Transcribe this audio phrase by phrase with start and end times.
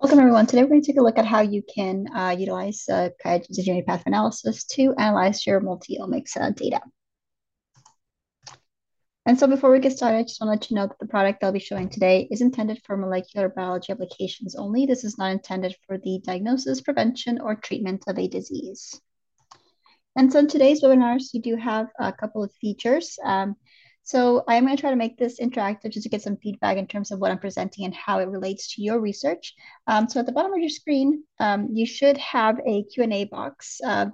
[0.00, 0.46] Welcome everyone.
[0.46, 3.84] Today we're going to take a look at how you can uh, utilize uh, QIAGEN's
[3.84, 6.80] path analysis to analyze your multi-omics uh, data.
[9.26, 11.08] And so before we get started, I just want to let you know that the
[11.08, 14.86] product I'll be showing today is intended for molecular biology applications only.
[14.86, 19.00] This is not intended for the diagnosis, prevention, or treatment of a disease.
[20.14, 23.18] And so in today's webinars, you do have a couple of features.
[23.24, 23.56] Um,
[24.08, 26.86] so I'm going to try to make this interactive just to get some feedback in
[26.86, 29.54] terms of what I'm presenting and how it relates to your research.
[29.86, 33.78] Um, so at the bottom of your screen, um, you should have a Q&A box
[33.84, 34.06] uh,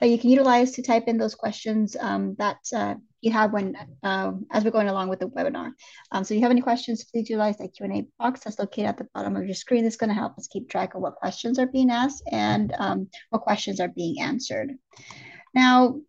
[0.00, 3.74] that you can utilize to type in those questions um, that uh, you have when
[4.02, 5.70] uh, as we're going along with the webinar.
[6.12, 8.98] Um, so if you have any questions, please utilize that Q&A box that's located at
[8.98, 9.86] the bottom of your screen.
[9.86, 13.08] It's going to help us keep track of what questions are being asked and um,
[13.30, 14.74] what questions are being answered.
[15.54, 16.02] Now,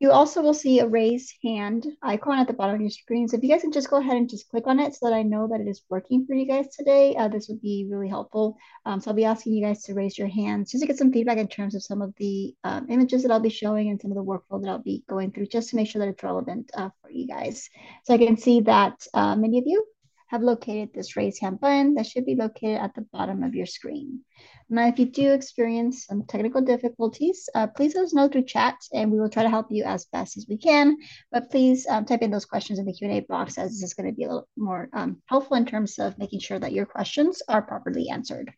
[0.00, 3.28] you also will see a raise hand icon at the bottom of your screen.
[3.28, 5.14] So if you guys can just go ahead and just click on it so that
[5.14, 8.08] I know that it is working for you guys today, uh, this would be really
[8.08, 8.56] helpful.
[8.86, 11.12] Um, so I'll be asking you guys to raise your hands just to get some
[11.12, 14.10] feedback in terms of some of the um, images that I'll be showing and some
[14.10, 16.70] of the workflow that I'll be going through just to make sure that it's relevant
[16.72, 17.68] uh, for you guys.
[18.04, 19.84] So I can see that uh, many of you
[20.30, 23.66] have located this raise hand button that should be located at the bottom of your
[23.66, 24.20] screen.
[24.68, 28.76] Now, if you do experience some technical difficulties, uh, please let us know through chat
[28.92, 30.96] and we will try to help you as best as we can.
[31.32, 34.08] But please um, type in those questions in the Q&A box as this is going
[34.08, 37.42] to be a little more um, helpful in terms of making sure that your questions
[37.48, 38.52] are properly answered.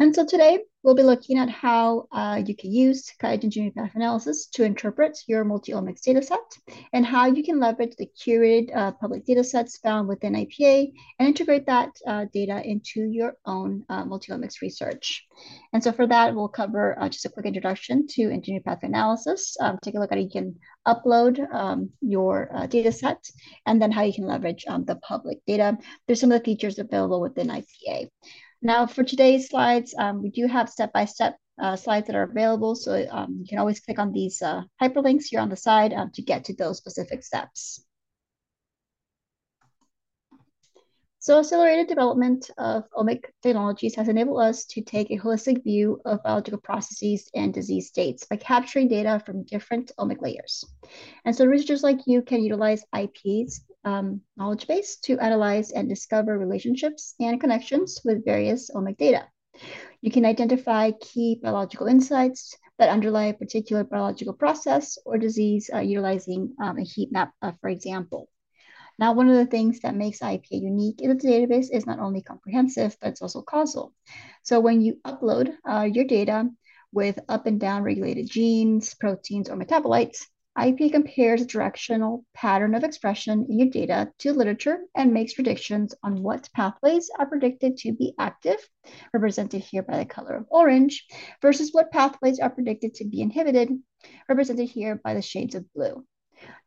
[0.00, 3.90] And so today we'll be looking at how uh, you can use QIAGEN genomic path
[3.94, 6.38] analysis to interpret your multi-omics dataset
[6.94, 11.66] and how you can leverage the curated uh, public datasets found within IPA and integrate
[11.66, 15.26] that uh, data into your own uh, multi-omics research.
[15.74, 19.54] And so for that, we'll cover uh, just a quick introduction to genomic path analysis,
[19.60, 20.54] um, take a look at how you can
[20.88, 23.18] upload um, your uh, dataset,
[23.66, 25.76] and then how you can leverage um, the public data.
[26.06, 28.08] There's some of the features available within IPA.
[28.62, 32.74] Now for today's slides, um, we do have step-by-step uh, slides that are available.
[32.74, 36.10] So um, you can always click on these uh, hyperlinks here on the side um,
[36.14, 37.84] to get to those specific steps.
[41.22, 46.22] So accelerated development of omic technologies has enabled us to take a holistic view of
[46.22, 50.64] biological processes and disease states by capturing data from different omic layers.
[51.26, 56.38] And so researchers like you can utilize IPA's um, knowledge base to analyze and discover
[56.38, 59.28] relationships and connections with various omic data.
[60.00, 65.80] You can identify key biological insights that underlie a particular biological process or disease uh,
[65.80, 68.30] utilizing um, a heat map, uh, for example.
[69.00, 72.20] Now, one of the things that makes IPA unique in the database is not only
[72.20, 73.94] comprehensive, but it's also causal.
[74.42, 76.50] So when you upload uh, your data
[76.92, 80.26] with up and down regulated genes, proteins, or metabolites,
[80.58, 86.22] IPA compares directional pattern of expression in your data to literature and makes predictions on
[86.22, 88.58] what pathways are predicted to be active,
[89.14, 91.06] represented here by the color of orange,
[91.40, 93.70] versus what pathways are predicted to be inhibited,
[94.28, 96.04] represented here by the shades of blue.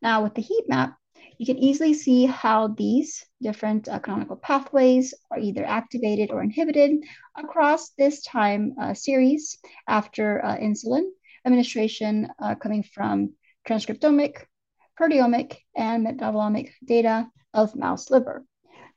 [0.02, 0.96] Now, with the heat map,
[1.38, 7.04] you can easily see how these different uh, canonical pathways are either activated or inhibited
[7.38, 9.58] across this time uh, series
[9.88, 11.04] after uh, insulin
[11.46, 13.34] administration uh, coming from
[13.68, 14.46] transcriptomic,
[15.00, 18.46] proteomic, and metabolomic data of mouse liver.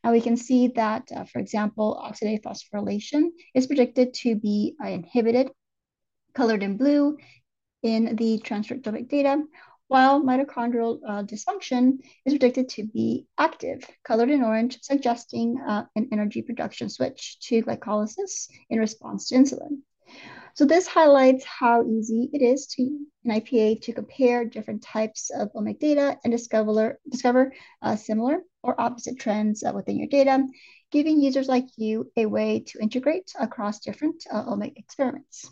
[0.04, 5.50] Now we can see that, uh, for example, oxidative phosphorylation is predicted to be inhibited,
[6.34, 7.16] colored in blue
[7.82, 9.42] in the transcriptomic data,
[9.88, 16.08] while mitochondrial uh, dysfunction is predicted to be active, colored in orange, suggesting uh, an
[16.12, 19.78] energy production switch to glycolysis in response to insulin.
[20.54, 22.82] So this highlights how easy it is to
[23.24, 27.52] an IPA to compare different types of omic data and discover, discover
[27.82, 30.46] uh, similar or opposite trends uh, within your data,
[30.90, 35.50] giving users like you a way to integrate across different uh, omic experiments.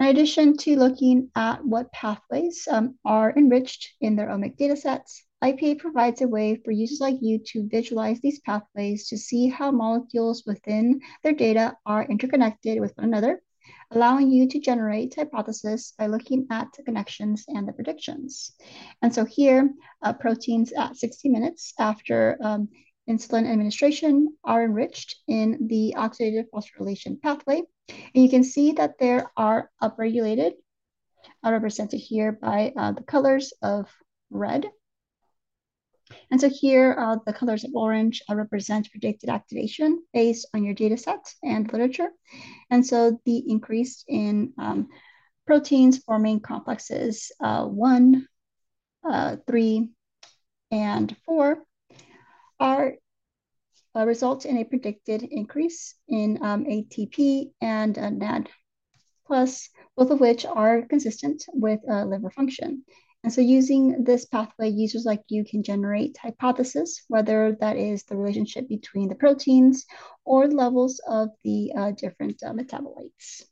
[0.00, 5.80] In addition to looking at what pathways um, are enriched in their omic datasets, IPA
[5.80, 10.44] provides a way for users like you to visualize these pathways to see how molecules
[10.46, 13.42] within their data are interconnected with one another,
[13.90, 18.52] allowing you to generate hypotheses by looking at the connections and the predictions.
[19.02, 22.68] And so here, uh, proteins at 60 minutes after um,
[23.08, 27.62] insulin administration are enriched in the oxidative phosphorylation pathway.
[27.88, 30.52] And you can see that there are upregulated,
[31.42, 33.88] are represented here by uh, the colors of
[34.30, 34.66] red.
[36.30, 40.74] And so here, uh, the colors of orange uh, represent predicted activation based on your
[40.74, 42.08] data set and literature.
[42.70, 44.88] And so the increase in um,
[45.46, 48.26] proteins forming complexes uh, one,
[49.08, 49.90] uh, three,
[50.70, 51.62] and four
[52.60, 52.94] are
[53.96, 58.48] uh, result in a predicted increase in um, ATP and uh, NAD
[59.26, 62.82] plus, both of which are consistent with uh, liver function.
[63.24, 68.16] And so using this pathway, users like you can generate hypotheses, whether that is the
[68.16, 69.84] relationship between the proteins
[70.24, 73.42] or levels of the uh, different uh, metabolites.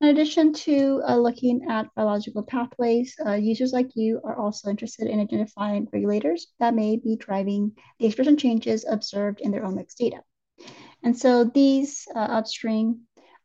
[0.00, 5.08] In addition to uh, looking at biological pathways, uh, users like you are also interested
[5.08, 10.22] in identifying regulators that may be driving the expression changes observed in their omics data.
[11.02, 13.00] And so these uh, upstream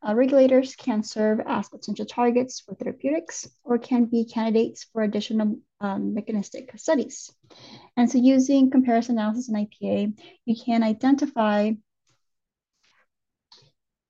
[0.07, 5.57] uh, regulators can serve as potential targets for therapeutics or can be candidates for additional
[5.81, 7.34] um, mechanistic studies.
[7.98, 11.72] And so using comparison analysis in IPA, you can identify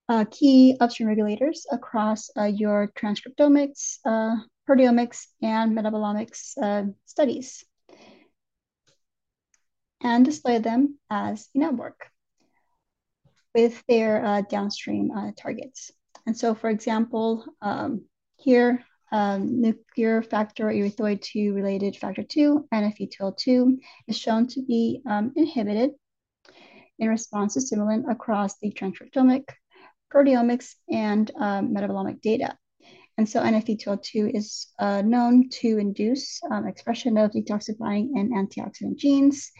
[0.09, 4.35] uh, key upstream regulators across uh, your transcriptomics, uh,
[4.69, 7.63] proteomics, and metabolomics uh, studies
[10.01, 12.07] and display them as a network
[13.55, 15.91] with their uh, downstream uh, targets.
[16.27, 18.05] And so, for example, um,
[18.35, 23.77] here, um, nuclear factor erythroid 2 related factor 2, NFE2L2,
[24.07, 25.91] is shown to be um, inhibited
[26.99, 29.43] in response to stimulant across the transcriptomic,
[30.15, 32.57] proteomics, and um, metabolomic data.
[33.17, 39.51] And so NFE2L2 is uh, known to induce um, expression of detoxifying and antioxidant genes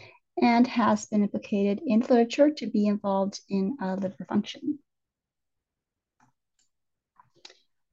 [0.42, 4.78] and has been implicated in literature to be involved in uh, liver function.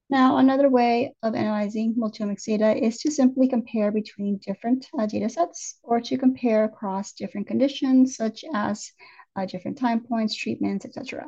[0.09, 5.29] Now, another way of analyzing multiomics data is to simply compare between different uh, data
[5.29, 8.91] sets or to compare across different conditions such as
[9.35, 11.25] uh, different time points, treatments, etc.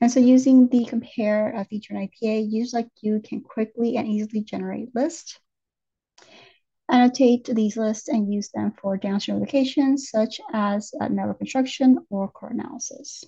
[0.00, 4.06] And so using the compare uh, feature in IPA, users like you can quickly and
[4.06, 5.38] easily generate lists
[6.90, 12.30] Annotate these lists and use them for downstream applications such as uh, network construction or
[12.30, 13.24] core analysis.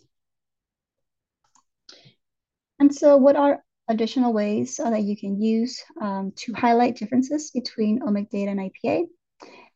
[2.78, 7.50] And so what are additional ways uh, that you can use um, to highlight differences
[7.50, 9.04] between OMIC data and IPA?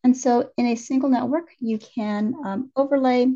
[0.03, 3.27] And so in a single network, you can um, overlay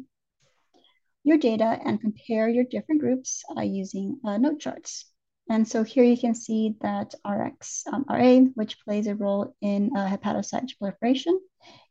[1.29, 5.05] your data and compare your different groups uh, using uh, node charts.
[5.51, 9.91] And so here you can see that RX, um, RA, which plays a role in
[9.97, 11.39] uh, hepatocyte proliferation,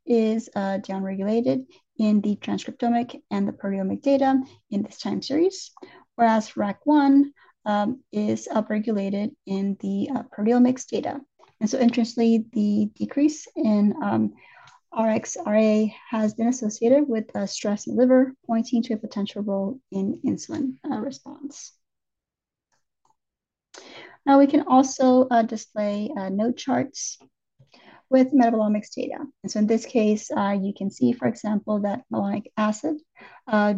[0.06, 1.66] is uh, downregulated
[1.98, 4.40] in the transcriptomic and the proteomic data
[4.70, 5.72] in this time series,
[6.16, 7.24] whereas RAC1
[7.66, 11.20] um, is upregulated in the uh, proteomics data.
[11.60, 14.34] And so interestingly, the decrease in um,
[14.98, 19.80] RXRA has been associated with uh, stress in the liver, pointing to a potential role
[19.92, 21.74] in insulin uh, response.
[24.26, 27.20] Now we can also uh, display uh, node charts
[28.10, 29.20] with metabolomics data.
[29.44, 32.98] And so in this case, uh, you can see, for example, that malonic acid
[33.48, 33.76] uh,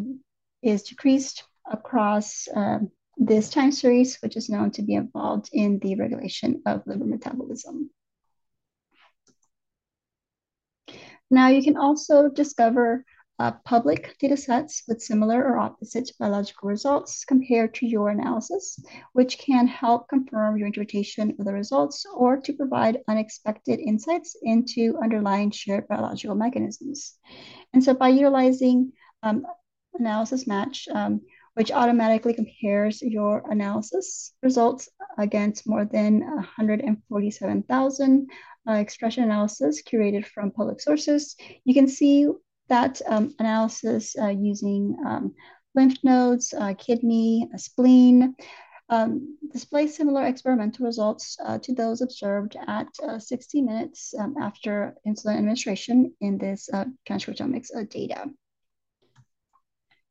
[0.62, 5.96] is decreased across um, this time series, which is known to be involved in the
[5.96, 7.90] regulation of liver metabolism.
[11.32, 13.06] Now you can also discover
[13.40, 18.78] uh, public data sets with similar or opposite biological results compared to your analysis,
[19.14, 24.98] which can help confirm your interpretation of the results or to provide unexpected insights into
[25.02, 27.18] underlying shared biological mechanisms.
[27.74, 28.92] And so by utilizing
[29.24, 29.46] um,
[29.94, 31.22] analysis match, um,
[31.54, 38.30] which automatically compares your analysis results against more than 147,000
[38.70, 41.36] uh, expression analysis curated from public sources,
[41.66, 42.28] you can see
[42.68, 45.34] that um, analysis uh, using um,
[45.76, 48.36] lymph nodes, uh, kidney, spleen,
[48.90, 54.96] um, display similar experimental results uh, to those observed at uh, 60 minutes um, after
[55.08, 58.26] insulin administration in this uh, transcriptomics uh, data.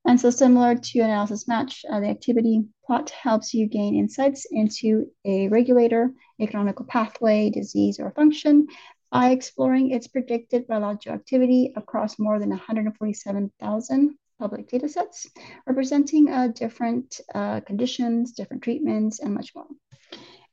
[0.08, 5.04] And so similar to analysis match, uh, the activity plot helps you gain insights into
[5.26, 8.68] a regulator, a canonical pathway, disease, or function
[9.12, 15.26] by exploring its predicted biological activity across more than 147,000 public data sets,
[15.66, 19.66] representing uh, different uh, conditions, different treatments, and much more.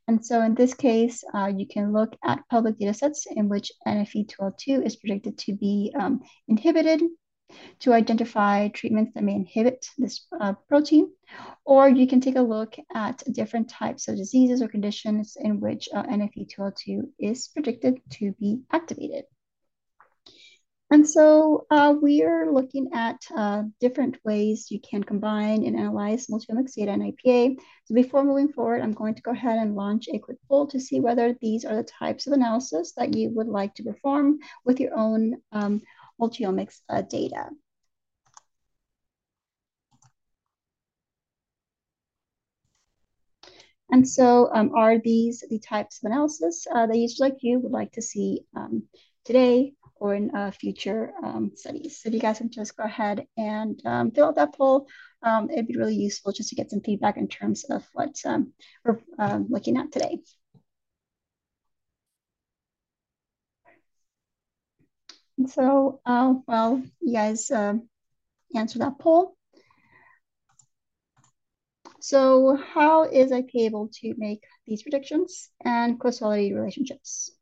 [0.06, 3.72] And so in this case, uh, you can look at public data sets in which
[3.88, 7.00] NFE2L2 is predicted to be um, inhibited
[7.80, 11.10] to identify treatments that may inhibit this uh, protein,
[11.64, 15.88] or you can take a look at different types of diseases or conditions in which
[15.94, 19.24] uh, NFE2L2 is predicted to be activated.
[20.90, 26.28] And so uh, we are looking at uh, different ways you can combine and analyze
[26.28, 27.56] multiomics data and IPA.
[27.86, 30.78] So before moving forward, I'm going to go ahead and launch a quick poll to
[30.78, 34.78] see whether these are the types of analysis that you would like to perform with
[34.78, 35.82] your own um,
[36.20, 37.50] multiomics uh, data.
[43.90, 47.72] And so um, are these the types of analysis uh, that users like you would
[47.72, 48.82] like to see um,
[49.24, 52.00] today or in uh, future um, studies?
[52.02, 54.88] So if you guys can just go ahead and um, fill out that poll,
[55.22, 58.52] um, it'd be really useful just to get some feedback in terms of what um,
[58.84, 58.98] we're
[59.48, 60.18] looking at today.
[65.48, 67.74] So, uh, well, you guys uh,
[68.54, 69.36] answer that poll.
[72.00, 77.32] So how is IPA able to make these predictions and causality relationships?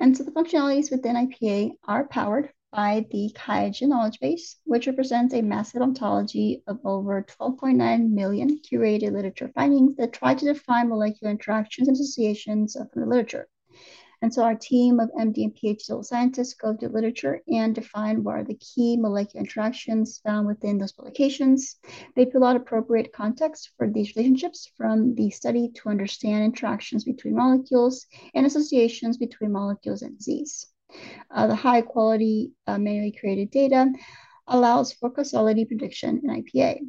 [0.00, 5.34] And so the functionalities within IPA are powered by the QIAGEN knowledge base, which represents
[5.34, 11.30] a massive ontology of over 12.9 million curated literature findings that try to define molecular
[11.30, 13.48] interactions and associations of the literature.
[14.20, 18.34] And so our team of MD and PhD scientists go to literature and define what
[18.34, 21.76] are the key molecular interactions found within those publications.
[22.16, 27.36] They pull out appropriate context for these relationships from the study to understand interactions between
[27.36, 30.66] molecules and associations between molecules and disease.
[31.30, 33.92] Uh, the high quality uh, manually created data
[34.46, 36.80] allows for causality prediction in IPA.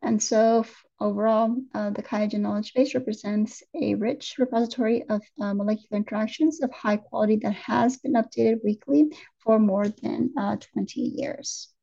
[0.00, 0.64] And so
[1.02, 6.70] Overall, uh, the QIAGEN knowledge base represents a rich repository of uh, molecular interactions of
[6.70, 11.74] high quality that has been updated weekly for more than uh, 20 years.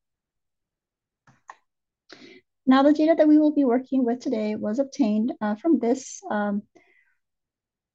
[2.66, 6.22] Now, the data that we will be working with today was obtained uh, from this
[6.32, 6.64] um,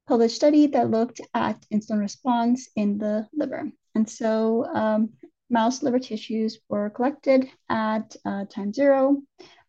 [0.07, 3.71] published study that looked at insulin response in the liver.
[3.95, 5.13] And so um,
[5.49, 9.23] mouse liver tissues were collected at uh, time zero,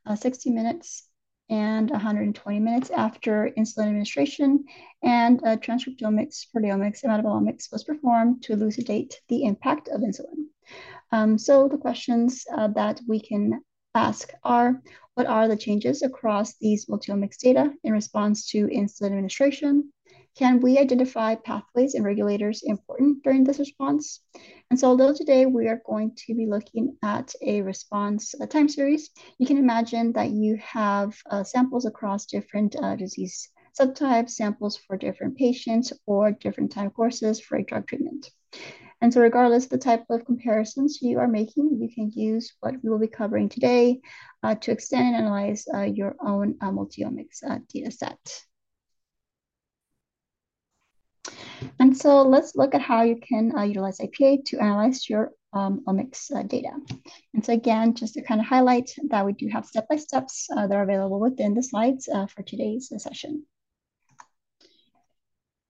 [0.04, 1.08] uh, 60 minutes
[1.48, 4.64] and 120 minutes after insulin administration,
[5.02, 10.46] and uh, transcriptomics, proteomics, and metabolomics was performed to elucidate the impact of insulin.
[11.12, 13.60] Um, so the questions uh, that we can
[13.94, 14.82] ask are,
[15.14, 19.92] what are the changes across these multiomics data in response to insulin administration?
[20.36, 24.20] Can we identify pathways and regulators important during this response?
[24.70, 28.68] And so although today we are going to be looking at a response uh, time
[28.68, 33.48] series, you can imagine that you have uh, samples across different uh, disease
[33.80, 38.30] subtypes, samples for different patients, or different time courses for a drug treatment.
[39.00, 42.90] And so regardless the type of comparisons you are making, you can use what we
[42.90, 44.00] will be covering today
[44.42, 47.40] uh, to extend and analyze uh, your own uh, multiomics
[47.72, 48.18] data set.
[51.78, 55.82] And so let's look at how you can uh, utilize IPA to analyze your um,
[55.88, 56.70] omics uh, data.
[57.34, 60.76] And so again, just to kind of highlight that we do have step-by-steps uh, that
[60.76, 63.44] are available within the slides uh, for today's uh, session.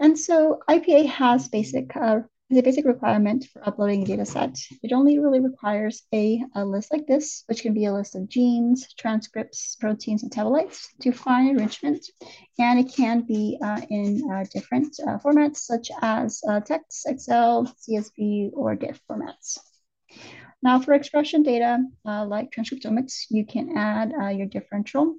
[0.01, 2.21] And so IPA has basic uh,
[2.51, 4.57] is a basic requirement for uploading a data set.
[4.83, 8.29] It only really requires a, a list like this, which can be a list of
[8.29, 12.07] genes, transcripts, proteins, and metabolites to find enrichment.
[12.59, 17.67] And it can be uh, in uh, different uh, formats, such as uh, text, Excel,
[17.89, 19.59] CSV, or GIF formats.
[20.63, 25.17] Now, for expression data, uh, like transcriptomics, you can add uh, your differential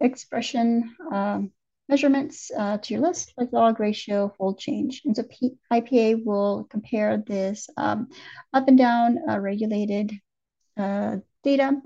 [0.00, 1.52] expression um,
[1.88, 5.02] measurements uh, to your list, like log ratio, fold change.
[5.04, 8.08] And so P IPA will compare this um,
[8.52, 10.12] up and down uh, regulated
[10.76, 11.80] uh, data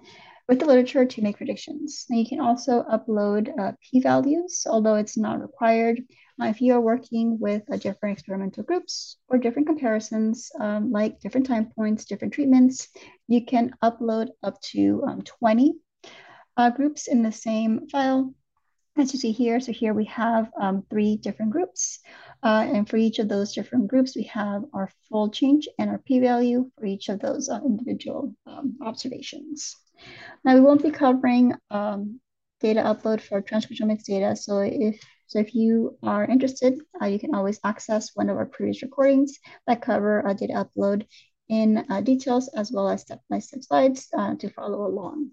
[0.49, 2.07] with the literature to make predictions.
[2.09, 6.01] And you can also upload uh, p-values, although it's not required.
[6.41, 11.19] Uh, if you are working with uh, different experimental groups or different comparisons, um, like
[11.19, 12.89] different time points, different treatments,
[13.27, 15.75] you can upload up to um, 20
[16.77, 18.33] groups in the same file
[18.97, 21.99] as you see here, so here we have um, three different groups.
[22.43, 25.99] Uh, and for each of those different groups, we have our fold change and our
[25.99, 29.77] p-value for each of those uh, individual um, observations.
[30.45, 32.21] Now we won't be covering um,
[32.61, 34.37] data upload for transcriptomics data.
[34.37, 38.47] So if so if you are interested, uh, you can always access one of our
[38.47, 41.05] previous recordings that cover uh, data upload
[41.49, 45.31] in uh, details as well as step-by-step -step slides uh, to follow along.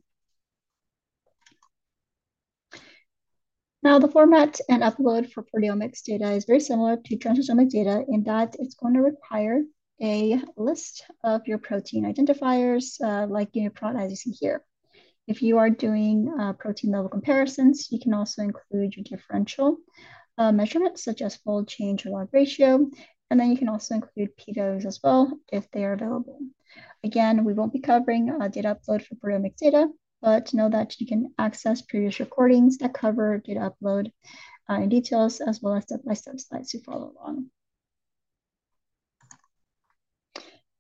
[3.84, 8.24] Now, the format and upload for proteomics data is very similar to transcriptomic data in
[8.24, 9.64] that it's going to require
[10.02, 14.64] a list of your protein identifiers uh, like UniProt as you see here.
[15.28, 19.78] If you are doing uh, protein level comparisons, you can also include your differential
[20.38, 22.90] uh, measurements such as fold change or log ratio,
[23.30, 26.40] and then you can also include p-values as well if they are available.
[27.04, 29.90] Again, we won't be covering uh, data upload for proteomics data,
[30.24, 34.10] but know that you can access previous recordings that cover data upload
[34.70, 37.52] uh, in details, as well as step-by-step -step slides to follow along.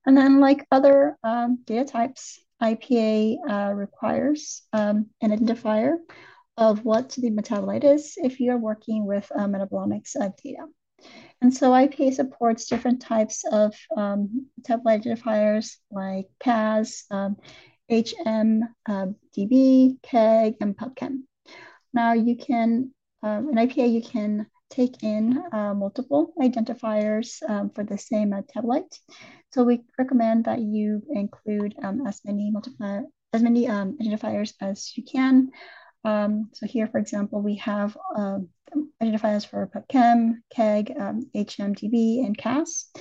[0.05, 5.97] And then like other um, data types, IPA uh, requires um, an identifier
[6.57, 10.65] of what the metabolite is if you are working with uh, metabolomics uh, data.
[11.41, 17.35] And so IPA supports different types of um, metabolite identifiers like CAS, um,
[17.89, 21.23] HM, uh, DB, KEGG, and PubChem.
[21.93, 27.83] Now you can, um, in IPA, you can take in uh, multiple identifiers um, for
[27.83, 28.97] the same metabolite.
[29.51, 33.01] So we recommend that you include um, as many multiply
[33.33, 35.49] as many um, identifiers as you can.
[36.05, 38.39] Um, so here, for example, we have uh,
[39.01, 40.95] identifiers for PubChem, KEGG,
[41.35, 42.91] HMDB, and CAS.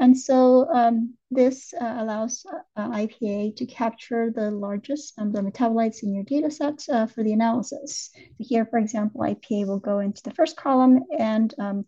[0.00, 6.02] And so um, this uh, allows uh, IPA to capture the largest number of metabolites
[6.02, 8.10] in your data set uh, for the analysis.
[8.14, 11.84] So here, for example, IPA will go into the first column and um,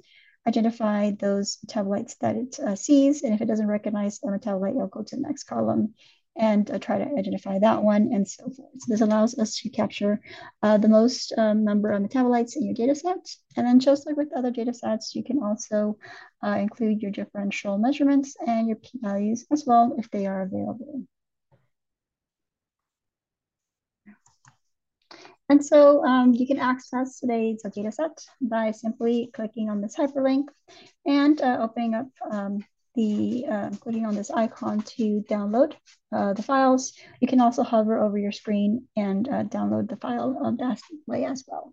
[0.46, 3.22] identify those metabolites that it uh, sees.
[3.22, 5.94] And if it doesn't recognize a metabolite, it'll go to the next column
[6.36, 8.70] and uh, try to identify that one and so forth.
[8.78, 10.20] So this allows us to capture
[10.62, 13.36] uh, the most um, number of metabolites in your data set.
[13.56, 15.98] And then just like with other data sets, you can also
[16.42, 21.02] uh, include your differential measurements and your p-values as well if they are available.
[25.48, 30.44] And so um, you can access today's data set by simply clicking on this hyperlink
[31.04, 35.74] and uh, opening up um, the uh, clicking on this icon to download
[36.14, 36.92] uh, the files.
[37.20, 41.24] You can also hover over your screen and uh, download the file of that way
[41.24, 41.72] as well.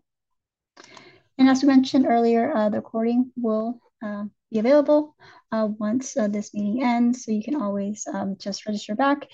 [1.38, 5.16] And as we mentioned earlier, uh, the recording will uh, be available
[5.52, 7.26] uh, once this meeting ends.
[7.26, 9.28] So you can always um, just register back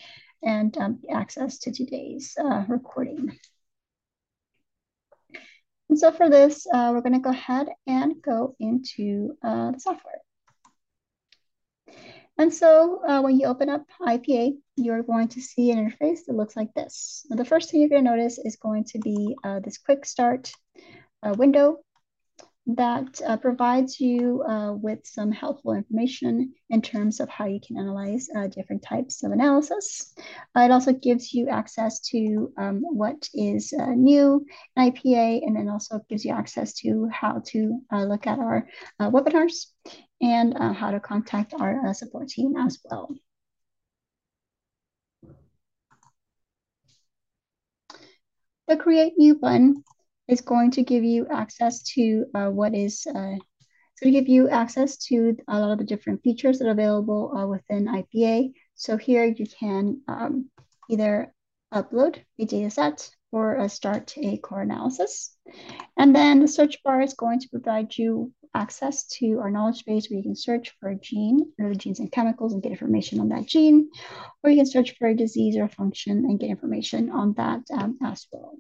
[0.44, 2.36] and um, access to today's
[2.68, 3.38] recording.
[5.90, 10.25] And so for this, we're going to go ahead and go into the software.
[12.38, 16.36] And so uh, when you open up IPA, you're going to see an interface that
[16.36, 17.26] looks like this.
[17.30, 20.06] Now, the first thing you're going to notice is going to be uh, this quick
[20.06, 20.52] start
[21.24, 21.78] uh, window
[22.68, 27.78] that uh, provides you uh, with some helpful information in terms of how you can
[27.78, 30.14] analyze uh, different types of analysis.
[30.58, 34.44] it also gives you access to um, what is new
[34.76, 38.68] in IPA, and then also gives you access to how to look at our
[39.00, 39.68] webinars
[40.22, 43.16] and uh, how to contact our uh, support team as well.
[48.68, 49.84] The Create New button
[50.28, 54.28] is going to give you access to uh, what is, uh, it's going to give
[54.28, 58.54] you access to a lot of the different features that are available uh, within IPA.
[58.74, 60.50] So here you can um,
[60.90, 61.32] either
[61.72, 65.38] upload a data set or uh, start a core analysis.
[65.98, 70.10] And then the search bar is going to provide you access to our knowledge base
[70.10, 73.20] where you can search for a gene or the genes and chemicals and get information
[73.20, 73.90] on that gene,
[74.44, 77.62] or you can search for a disease or a function and get information on that
[77.74, 78.58] um, as well.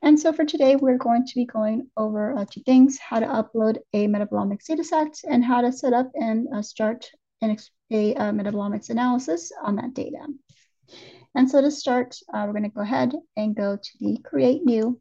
[0.00, 3.26] And so for today, we're going to be going over uh, two things, how to
[3.26, 7.10] upload a metabolomics dataset and how to set up and uh, start
[7.42, 7.56] an,
[7.90, 10.24] a uh, metabolomics analysis on that data.
[11.34, 14.64] And so to start, uh, we're going to go ahead and go to the Create
[14.64, 15.00] New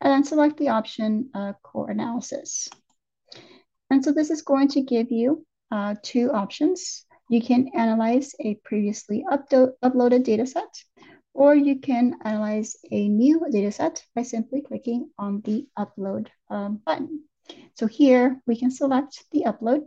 [0.00, 2.68] and then select the option uh, Core Analysis.
[3.94, 7.06] And so this is going to give you uh, two options.
[7.28, 10.82] You can analyze a previously uploaded data set,
[11.32, 16.80] or you can analyze a new data set by simply clicking on the Upload um,
[16.84, 17.22] button.
[17.76, 19.82] So here we can select the upload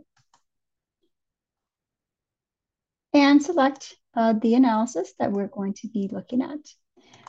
[3.12, 6.60] and select uh, the analysis that we're going to be looking at.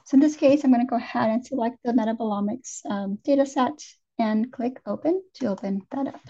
[0.06, 3.46] So in this case, I'm going to go ahead and select the metabolomics um, data
[3.46, 3.84] set
[4.18, 6.22] and click open to open that up.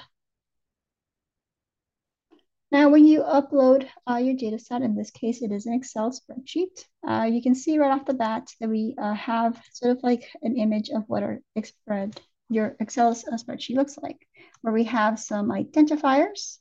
[2.71, 6.11] Now, when you upload uh, your data set, in this case, it is an Excel
[6.11, 10.03] spreadsheet, uh, you can see right off the bat that we uh, have sort of
[10.03, 14.19] like an image of what our spread, your Excel uh, spreadsheet looks like,
[14.61, 16.59] where we have some identifiers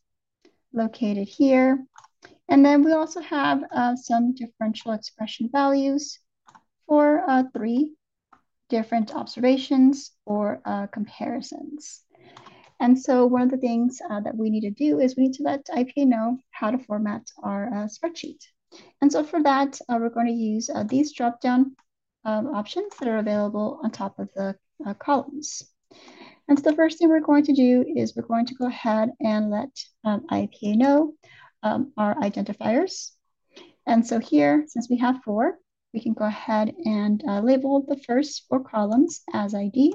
[0.72, 1.84] located here.
[2.48, 6.18] And then we also have uh, some differential expression values
[6.86, 7.92] for uh, three
[8.70, 12.02] different observations or comparisons.
[12.80, 15.34] And so one of the things uh, that we need to do is we need
[15.34, 18.42] to let IPA know how to format our uh, spreadsheet.
[19.00, 21.74] And so for that, uh, we're going to use uh, these drop-down
[22.24, 25.62] um, options that are available on top of the uh, columns.
[26.48, 29.10] And so the first thing we're going to do is we're going to go ahead
[29.20, 29.70] and let
[30.04, 31.14] um, IPA know
[31.62, 33.10] um, our identifiers.
[33.86, 35.58] And so here, since we have four,
[35.94, 39.94] we can go ahead and uh, label the first four columns as ID.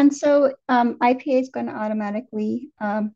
[0.00, 3.14] And so um, IPA is going to automatically um,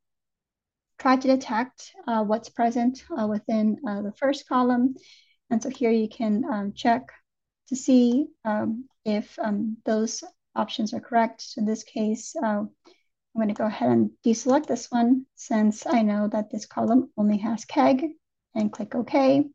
[0.98, 4.94] try to detect uh, what's present uh, within uh, the first column.
[5.48, 7.08] And so here you can um, check
[7.68, 10.22] to see um, if um, those
[10.54, 11.40] options are correct.
[11.40, 12.68] So in this case, uh, I'm
[13.34, 17.38] going to go ahead and deselect this one since I know that this column only
[17.38, 18.10] has KEGG
[18.54, 19.46] and click OK.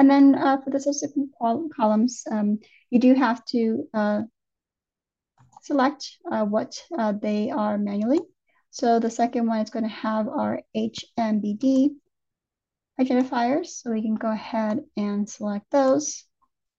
[0.00, 1.30] And then uh, for the subsequent
[1.76, 2.58] columns, um,
[2.90, 4.22] you do have to uh,
[5.62, 8.20] select uh, what uh, they are manually.
[8.70, 11.90] So the second one is going to have our HMDB
[13.00, 13.66] identifiers.
[13.66, 16.24] So we can go ahead and select those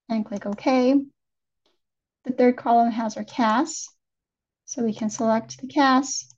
[0.08, 0.94] and click OK.
[2.24, 3.88] The third column has our CAS.
[4.66, 6.32] So we can select the CAS.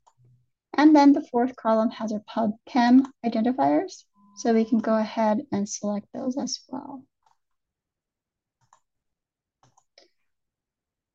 [0.74, 4.05] And then the fourth column has our PubChem identifiers.
[4.37, 7.05] So we can go ahead and select those as well.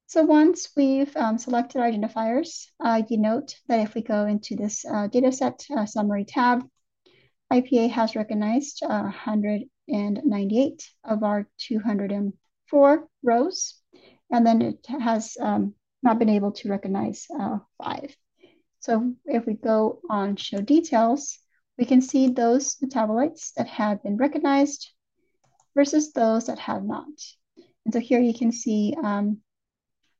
[0.09, 4.55] So once we've um, selected our identifiers, uh, you note that if we go into
[4.55, 6.65] this uh, dataset uh, summary tab,
[7.51, 13.81] IPA has recognized 198 of our 204 rows,
[14.31, 18.15] and then it has um, not been able to recognize uh, five.
[18.79, 21.37] So if we go on show details,
[21.77, 24.89] we can see those metabolites that have been recognized
[25.75, 27.09] versus those that have not.
[27.83, 29.41] And so here you can see um,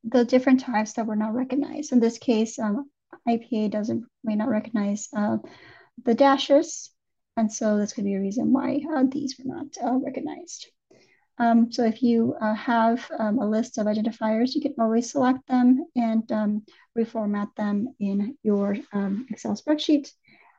[0.04, 1.92] the different types that were not recognized.
[1.92, 2.90] In this case, um,
[3.28, 5.38] IPA doesn't may not recognize uh,
[6.04, 6.92] the dashes,
[7.36, 10.68] and so this could be a reason why uh, these were not uh, recognized.
[11.40, 15.48] Um, so if you uh, have um, a list of identifiers, you can always select
[15.48, 16.66] them and um,
[16.98, 20.12] reformat them in your um, Excel spreadsheet,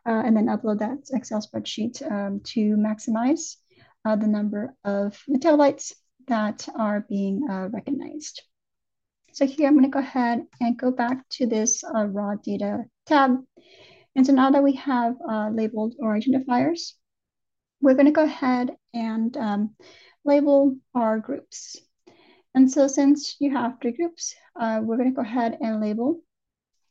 [0.06, 3.56] uh, and then upload that Excel spreadsheet um, to maximize
[4.04, 5.94] uh, the number of metabolites
[6.28, 8.42] that are being recognized.
[9.38, 12.82] So here I'm going to go ahead and go back to this uh, raw data
[13.06, 13.36] tab.
[14.16, 16.94] And so now that we have uh, labeled our identifiers,
[17.80, 19.76] we're going to go ahead and um,
[20.24, 21.76] label our groups.
[22.56, 26.20] And so since you have three groups, uh, we're going to go ahead and label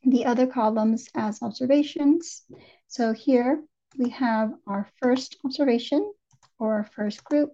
[0.02, 2.44] the other columns as observations.
[2.86, 3.62] So here
[3.98, 6.14] we have our first observation
[6.58, 7.50] or our first group.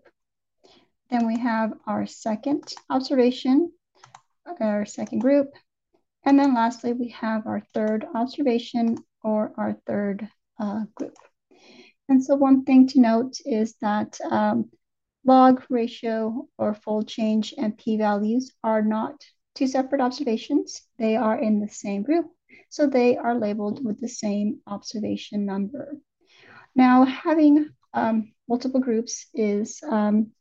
[1.11, 3.72] Then we have our second observation
[4.61, 5.52] our second group.
[6.24, 10.28] And then lastly, we have our third observation or our third
[10.59, 11.16] uh, group.
[12.09, 14.70] And so one thing to note is that um,
[15.24, 19.14] log ratio or fold change and p-values are not
[19.54, 20.83] two separate observations.
[20.98, 22.26] They are in the same group,
[22.68, 25.96] so they are labeled with the same observation number.
[26.74, 30.33] Now, having um, multiple groups is um,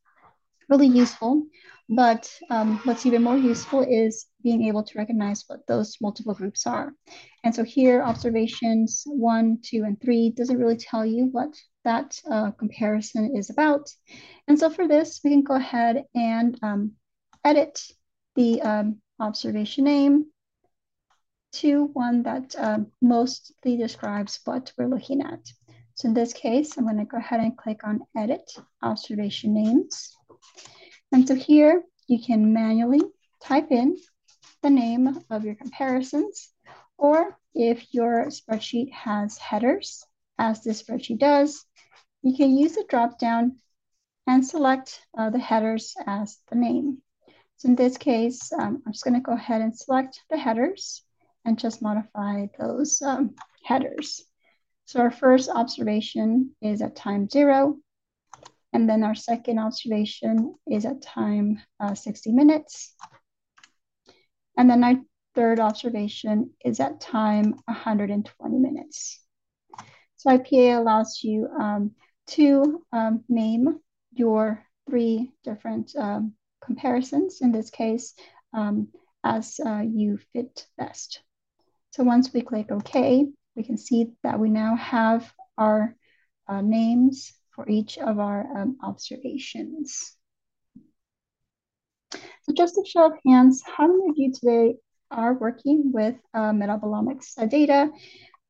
[0.68, 1.46] really useful
[1.90, 6.66] but um, what's even more useful is being able to recognize what those multiple groups
[6.66, 6.94] are.
[7.44, 12.52] And so here, observations one, two, and three doesn't really tell you what that uh,
[12.52, 13.90] comparison is about.
[14.48, 16.94] And so for this, we can go ahead and um,
[17.44, 17.82] edit
[18.36, 20.26] the um, observation name
[21.54, 25.40] to one that um, mostly describes what we're looking at.
[25.96, 30.18] So in this case, I'm going to go ahead and click on Edit Observation Names.
[31.14, 33.02] And so here you can manually
[33.40, 33.98] type in
[34.64, 36.50] the name of your comparisons,
[36.98, 40.04] or if your spreadsheet has headers,
[40.40, 41.64] as this spreadsheet does,
[42.24, 43.58] you can use the drop-down
[44.26, 46.98] and select uh, the headers as the name.
[47.58, 51.04] So in this case, um, I'm just going to go ahead and select the headers
[51.46, 54.22] and just modify those um, headers.
[54.86, 57.78] So our first observation is at time zero,
[58.74, 62.96] and then our second observation is at time uh, 60 minutes.
[64.58, 64.96] And then our
[65.36, 69.20] third observation is at time 120 minutes.
[70.18, 71.92] So IPA allows you um,
[72.28, 73.80] to um, name
[74.12, 76.34] your three different um,
[76.64, 78.16] comparisons, in this case,
[78.54, 78.88] um,
[79.24, 81.22] as uh, you fit best.
[81.92, 85.96] So once we click OK, we can see that we now have our
[86.48, 90.16] uh, names for each of our um, observations.
[92.44, 94.76] So just a show of hands, how many of you today
[95.10, 97.90] are working with uh, metabolomics uh, data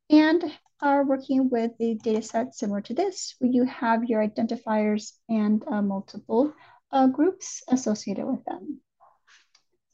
[0.10, 0.44] and
[0.82, 5.64] are working with a data set similar to this, where you have your identifiers and
[5.68, 6.54] uh, multiple
[6.92, 8.80] uh, groups associated with them.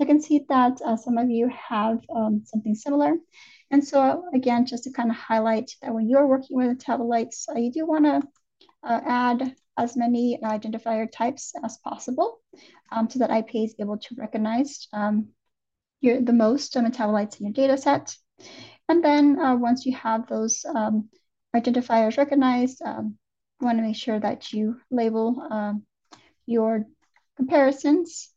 [0.01, 3.15] I can see that uh, some of you have um, something similar.
[3.69, 7.71] And so again, just to kind of highlight that when you're working with metabolites, you
[7.71, 8.21] do want to
[8.83, 12.41] uh, add as many identifier types as possible
[12.91, 15.29] um, so that IPA is able to recognize um,
[16.01, 18.15] your, the most metabolites in your data set.
[18.87, 21.09] And then uh, once you have those um,
[21.55, 23.17] identifiers recognized, um,
[23.59, 25.83] you want to make sure that you label um,
[26.45, 26.85] your
[27.37, 28.29] comparisons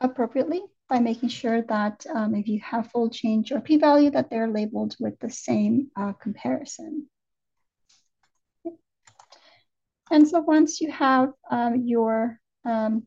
[0.00, 4.50] appropriately by making sure that um, if you have fold change or p-value that they're
[4.50, 7.08] labeled with the same uh, comparison.
[10.10, 13.06] And so once you have um, your um,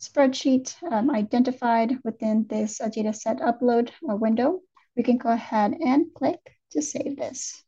[0.00, 4.60] spreadsheet um, identified within this uh, data set upload uh, window,
[4.96, 6.40] we can go ahead and click
[6.72, 7.62] to save this.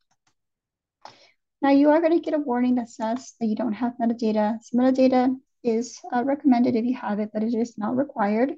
[1.63, 4.59] Now you are going to get a warning that says that you don't have metadata.
[4.63, 8.55] So metadata is uh, recommended if you have it, but it is not required.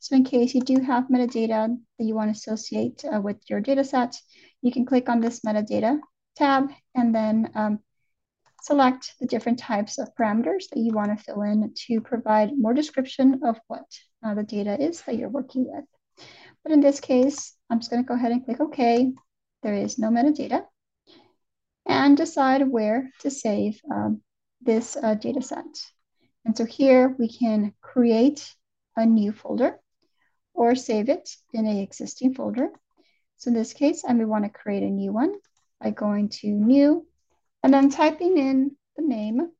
[0.00, 3.60] So in case you do have metadata that you want to associate uh, with your
[3.60, 4.16] data set,
[4.62, 6.00] you can click on this metadata
[6.36, 7.78] tab and then um,
[8.62, 12.74] select the different types of parameters that you want to fill in to provide more
[12.74, 13.84] description of what
[14.24, 15.84] uh, the data is that you're working with.
[16.62, 19.12] But in this case, I'm just going to go ahead and click OK.
[19.62, 20.64] There is no metadata.
[21.86, 24.22] And decide where to save um,
[24.60, 25.64] this uh, data set.
[26.44, 28.54] And so here we can create
[28.96, 29.78] a new folder
[30.54, 32.70] or save it in an existing folder.
[33.38, 35.34] So in this case, I may want to create a new one
[35.80, 37.06] by going to new
[37.62, 39.50] and then typing in the name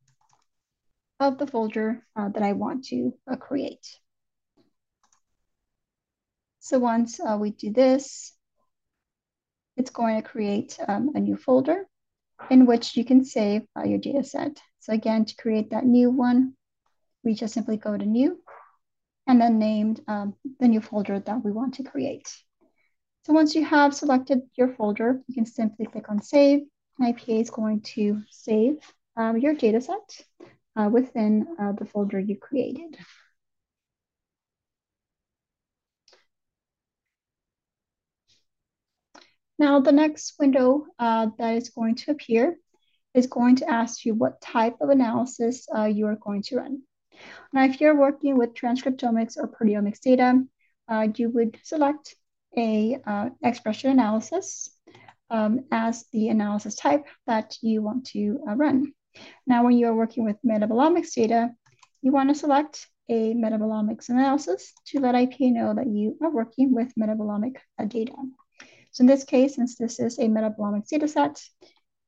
[1.19, 3.87] of the folder uh, that I want to uh, create.
[6.61, 8.33] So once uh, we do this,
[9.77, 11.87] it's going to create um, a new folder
[12.51, 14.61] in which you can save uh, your data set.
[14.81, 16.55] So again, to create that new one,
[17.23, 18.41] we just simply go to new
[19.27, 22.29] and then named um, the new folder that we want to create.
[23.25, 26.61] So once you have selected your folder, you can simply click on save
[27.01, 28.79] IPA is going to save
[29.17, 30.25] um, your data set
[30.77, 32.97] uh, within uh, the folder you created.
[39.59, 42.57] Now, the next window uh, that is going to appear
[43.13, 46.83] is going to ask you what type of analysis uh, you are going to run.
[47.53, 50.43] Now, if you're working with transcriptomics or proteomics data,
[50.89, 52.15] uh, you would select
[52.57, 54.71] a uh, expression analysis
[55.31, 58.93] um, as the analysis type that you want to uh, run.
[59.47, 61.51] Now, when you're working with metabolomics data,
[62.03, 66.73] you want to select a metabolomics analysis to let IPA know that you are working
[66.73, 68.15] with metabolomic uh, data.
[68.93, 71.43] So in this case, since this is a metabolomics data set,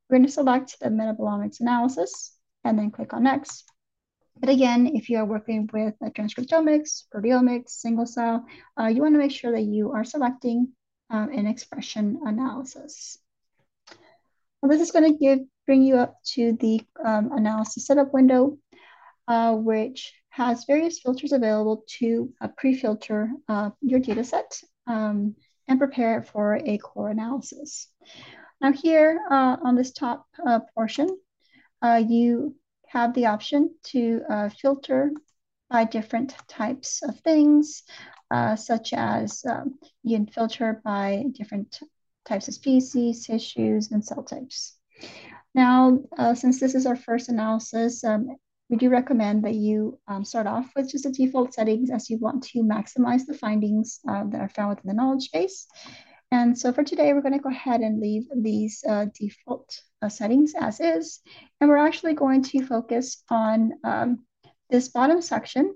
[0.08, 3.64] we're going to select the metabolomics analysis and then click on next.
[4.38, 8.44] But again, if you are working with transcriptomics, proteomics, single cell,
[8.80, 10.68] uh, you want to make sure that you are selecting
[11.12, 13.18] um, an expression analysis.
[14.60, 18.58] Well, this is going to give bring you up to the um, analysis setup window,
[19.28, 25.36] uh, which has various filters available to uh, pre-filter uh, your data set um,
[25.68, 27.88] and prepare it for a core analysis.
[28.60, 31.08] Now here uh, on this top uh, portion,
[31.82, 32.56] uh, you
[32.88, 34.22] have the option to
[34.60, 35.12] filter
[35.70, 37.82] by different types of things,
[38.32, 41.80] uh, such as um, you can filter by different
[42.24, 44.78] types of species, tissues, and cell types.
[45.54, 48.36] Now, uh, since this is our first analysis, um,
[48.70, 52.16] we do recommend that you um, start off with just the default settings as you
[52.18, 55.66] want to maximize the findings uh, that are found within the knowledge base.
[56.30, 60.08] And so for today, we're going to go ahead and leave these uh, default uh,
[60.08, 61.20] settings as is.
[61.60, 64.24] And we're actually going to focus on um,
[64.70, 65.74] this bottom section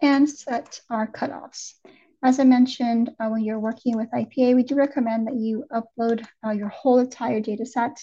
[0.00, 1.74] and set our cutoffs.
[2.22, 6.26] As I mentioned, uh, when you're working with IPA, we do recommend that you upload
[6.44, 7.96] uh, your whole entire data set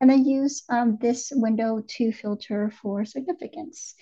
[0.00, 3.94] and then use um, this window to filter for significance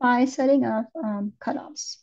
[0.00, 1.96] by setting up um, cutoffs.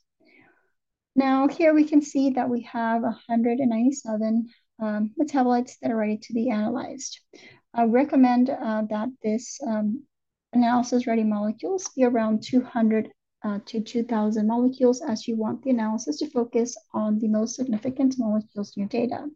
[1.15, 4.49] Now here we can see that we have 197
[4.81, 7.19] um, metabolites that are ready to be analyzed.
[7.73, 10.03] I recommend uh, that this um,
[10.51, 13.11] analysis ready molecules be around 200
[13.45, 18.15] uh, to 2000 molecules as you want the analysis to focus on the most significant
[18.17, 19.27] molecules in your data.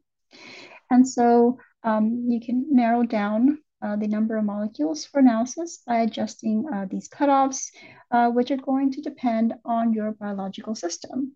[0.90, 6.00] And so um, you can narrow down uh, the number of molecules for analysis by
[6.00, 7.70] adjusting uh, these cutoffs,
[8.12, 11.34] uh, which are going to depend on your biological system.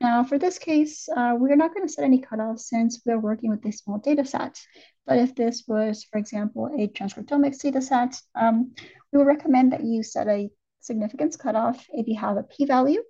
[0.00, 3.50] Now, for this case, uh, we're not going to set any cutoffs since we're working
[3.50, 4.58] with a small data set.
[5.06, 8.72] But if this was, for example, a transcriptomics data set, um,
[9.12, 10.50] we would recommend that you set a
[10.84, 13.02] significance cutoff if you have a p-value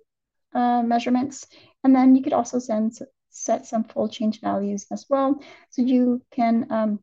[0.53, 1.47] uh, measurements.
[1.83, 2.97] And then you could also send,
[3.29, 5.39] set some fold change values as well.
[5.69, 6.99] So you can um,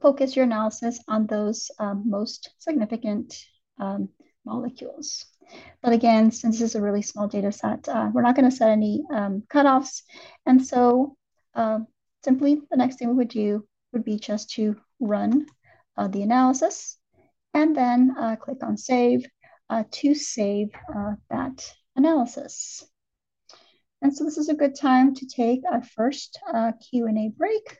[0.00, 3.38] focus your analysis on those um, most significant
[3.78, 4.10] um,
[4.44, 5.26] molecules.
[5.82, 8.56] But again, since this is a really small data set, uh, we're not going to
[8.56, 10.02] set any um, cutoffs.
[10.46, 11.16] And so
[11.54, 11.80] uh,
[12.24, 15.46] simply the next thing we would do would be just to run
[15.96, 16.98] uh, the analysis
[17.54, 19.26] and then uh, click on save
[19.92, 21.64] to save uh, that
[21.96, 22.84] analysis.
[24.02, 26.38] And so this is a good time to take our first
[26.90, 27.78] Q&A break.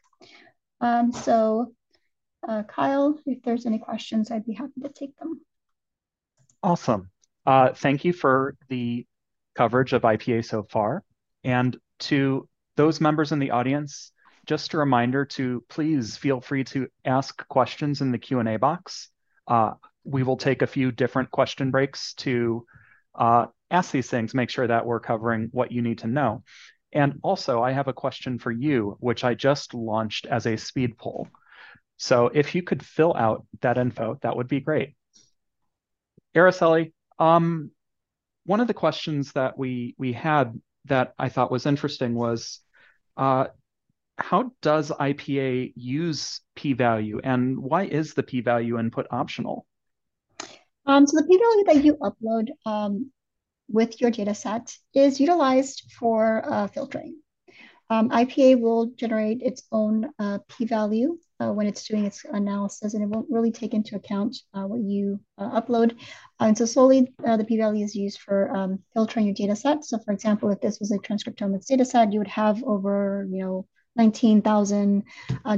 [0.80, 1.72] Um, so
[2.68, 5.40] Kyle, if there's any questions, I'd be happy to take them.
[6.62, 7.10] Awesome.
[7.46, 9.06] Uh, thank you for the
[9.54, 11.02] coverage of IPA so far.
[11.44, 14.12] And to those members in the audience,
[14.46, 19.10] just a reminder to please feel free to ask questions in the Q&A box.
[19.46, 19.72] Uh,
[20.04, 22.66] we will take a few different question breaks to
[23.14, 26.42] uh, ask these things, make sure that we're covering what you need to know.
[26.92, 30.98] And also, I have a question for you, which I just launched as a speed
[30.98, 31.28] poll.
[31.96, 34.94] So if you could fill out that info, that would be great.
[36.34, 37.70] Araceli, um,
[38.44, 42.60] one of the questions that we we had that I thought was interesting was,
[43.16, 43.48] uh,
[44.16, 49.66] how does IPA use p-value, and why is the p-value input optional?
[50.90, 53.12] Um, so the p-value that you upload um,
[53.68, 57.14] with your data set is utilized for uh, filtering.
[57.90, 63.04] Um, IPA will generate its own uh, p-value uh, when it's doing its analysis, and
[63.04, 65.96] it won't really take into account uh, what you uh, upload.
[66.40, 69.84] And so solely uh, the p-value is used for um, filtering your data set.
[69.84, 73.44] So for example, if this was a transcriptomics data set, you would have over, you
[73.44, 75.02] know, 19,000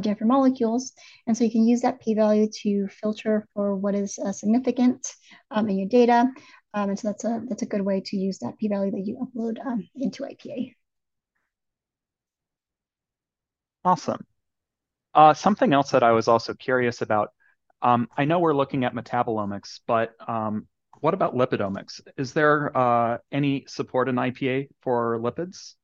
[0.00, 0.92] different molecules.
[1.26, 5.06] And so you can use that p-value to filter for what is significant
[5.50, 6.30] um, in your data.
[6.74, 9.16] Um, and so that's a, that's a good way to use that p-value that you
[9.16, 10.74] upload um, into IPA.
[13.84, 14.24] Awesome.
[15.14, 17.32] Uh, something else that I was also curious about,
[17.82, 20.66] um, I know we're looking at metabolomics, but um,
[21.00, 22.00] what about lipidomics?
[22.16, 25.74] Is there uh, any support in IPA for lipids?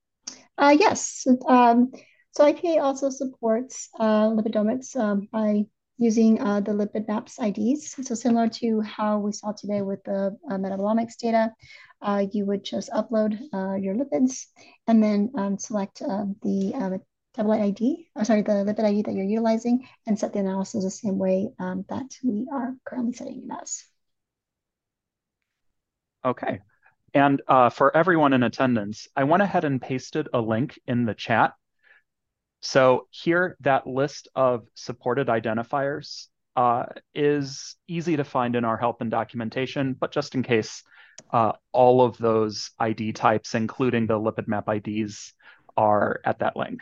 [0.57, 1.27] Uh, yes.
[1.47, 1.93] Um,
[2.39, 5.65] so IPA also supports uh, lipidomics um, by
[5.97, 7.97] using uh, the lipid maps IDs.
[8.07, 11.53] So similar to how we saw today with the uh, metabolomics data,
[12.01, 14.47] uh, you would just upload uh, your lipids
[14.87, 17.01] and then um, select the
[17.35, 20.91] tablet ID, or sorry, the lipid ID that you're utilizing and set the analysis the
[20.93, 23.83] same way um, that we are currently setting it as.
[26.25, 26.61] Okay.
[27.15, 31.15] And uh, for everyone in attendance, I went ahead and pasted a link in the
[31.15, 31.55] chat.
[32.61, 39.01] So here, that list of supported identifiers uh, is easy to find in our help
[39.01, 40.83] and documentation, but just in case,
[41.33, 45.35] uh, all of those ID types, including the lipid map IDs,
[45.77, 46.81] are at that link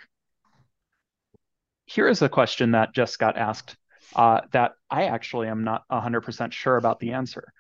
[1.86, 3.76] here is a question that just got asked
[4.14, 7.52] uh, that I actually am not 100% sure about the answer.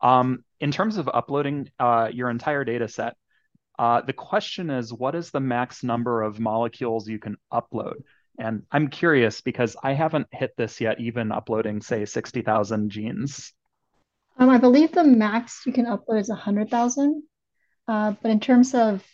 [0.00, 3.16] Um, in terms of uploading uh, your entire data set,
[3.78, 8.02] uh, the question is, what is the max number of molecules you can upload?
[8.38, 13.52] And I'm curious because I haven't hit this yet, even uploading, say, 60,000 genes.
[14.38, 17.22] Um, I believe the max you can upload is 100,000.
[17.86, 19.04] Uh, but in terms of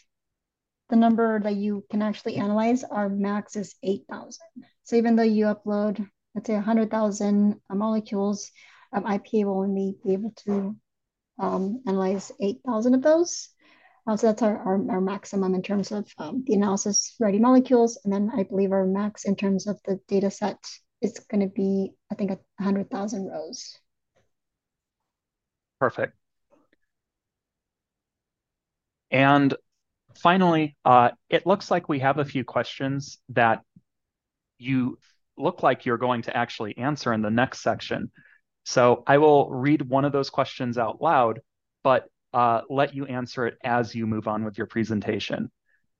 [0.88, 4.38] the number that you can actually analyze, our max is 8,000.
[4.84, 8.50] So even though you upload, let's say 100,000 molecules,
[8.92, 10.76] um, IPA will only be able to
[11.38, 13.50] um, analyze 8,000 of those.
[14.16, 17.98] So that's our, our, our, maximum in terms of um, the analysis ready molecules.
[18.02, 20.58] And then I believe our max in terms of the data set
[21.00, 23.78] is going to be, I think, 100,000 rows.
[25.78, 26.14] Perfect.
[29.10, 29.54] And
[30.16, 33.62] finally, uh, it looks like we have a few questions that
[34.58, 34.98] you
[35.36, 38.10] look like you're going to actually answer in the next section.
[38.64, 41.40] So I will read one of those questions out loud,
[41.82, 45.50] but uh, let you answer it as you move on with your presentation.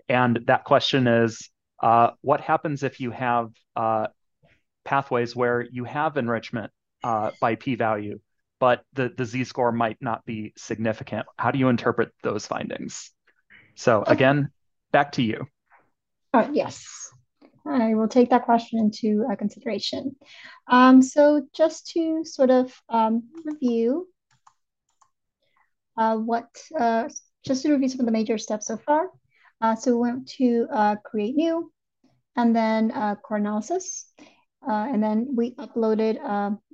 [0.09, 1.51] And that question is,
[1.83, 4.09] uh, what happens if you have uh,
[4.85, 6.72] pathways where you have enrichment
[7.03, 8.20] uh, by p-value,
[8.59, 11.26] but the, the z-score might not be significant?
[11.39, 13.11] How do you interpret those findings?
[13.76, 14.51] So again,
[14.93, 15.47] back to you.
[16.35, 17.11] Uh, yes,
[17.66, 20.16] I will take that question into uh, consideration.
[20.68, 24.09] Um, so just to sort of um, review
[25.97, 27.09] uh, what, uh,
[27.45, 29.11] just to review some of the major steps so far.
[29.61, 31.70] Uh, so we went to uh, create new
[32.36, 32.91] and then
[33.22, 34.12] core analysis.
[34.66, 36.18] and then we uploaded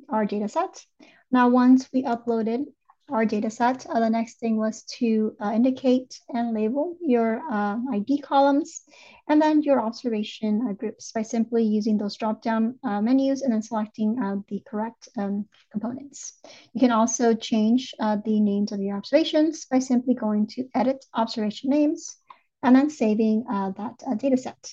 [0.08, 0.84] our data set.
[1.32, 2.66] Now, once we uploaded
[3.08, 7.76] our data set, uh, the next thing was to uh, indicate and label your uh,
[7.92, 8.82] ID columns
[9.28, 13.62] and then your observation uh, groups by simply using those drop-down uh, menus and then
[13.62, 16.40] selecting uh, the correct um, components.
[16.72, 21.70] You can also change the names of your observations by simply going to edit observation
[21.70, 22.16] names
[22.62, 24.72] and then saving that data set.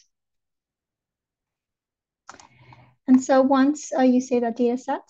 [3.07, 5.03] And so once you save that data set,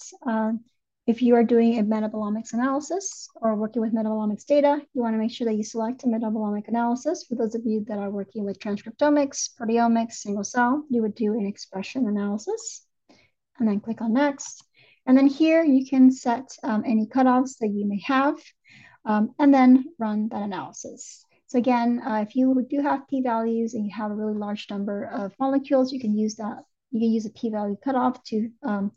[1.05, 5.17] if you are doing a metabolomics analysis or working with metabolomics data, you want to
[5.17, 7.25] make sure that you select a metabolomic analysis.
[7.27, 11.33] For those of you that are working with transcriptomics, proteomics, single cell, you would do
[11.33, 12.85] an expression analysis
[13.59, 14.63] and then click on next.
[15.05, 18.35] And then here you can set um, any cutoffs that you may have
[19.03, 21.25] um, and then run that analysis.
[21.47, 25.03] So again, uh, if you do have p-values and you have a really large number
[25.03, 26.63] of molecules, you can use that.
[26.91, 28.91] You can use a p-value cutoff to um,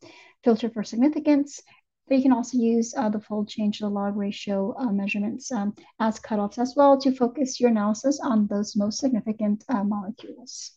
[0.44, 1.60] filter for significance.
[2.08, 5.50] But you can also use uh, the fold change to the log ratio uh, measurements
[5.50, 10.72] um, as cutoffs as well to focus your analysis on those most significant uh, molecules.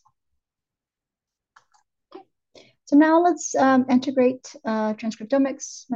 [2.12, 2.24] Okay.
[2.86, 5.86] So now let's um, integrate uh, transcriptomics,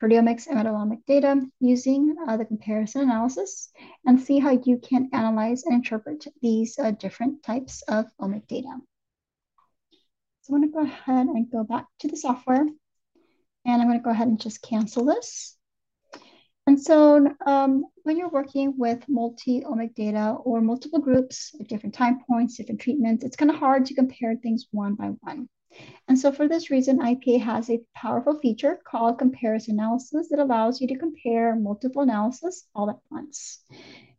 [0.00, 3.70] proteomics, and metabolomic data using uh, the comparison analysis
[4.06, 8.78] and see how you can analyze and interpret these uh, different types of omic data.
[10.42, 12.66] So I'm to go ahead and go back to the software
[13.64, 15.56] and I'm going to go ahead and just cancel this.
[16.66, 22.20] And so um, when you're working with multi-omic data or multiple groups at different time
[22.26, 25.48] points, different treatments, it's kind of hard to compare things one by one.
[26.08, 30.80] And so for this reason, IPA has a powerful feature called comparison analysis that allows
[30.80, 33.62] you to compare multiple analysis all at once.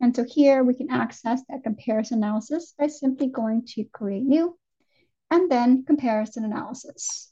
[0.02, 4.58] And so here we can access that comparison analysis by simply going to create new
[5.32, 7.32] and then comparison analysis.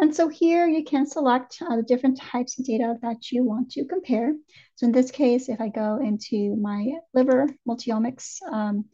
[0.00, 3.72] And so here you can select uh, the different types of data that you want
[3.72, 4.32] to compare.
[4.76, 8.84] So in this case, if I go into my liver multiomics um,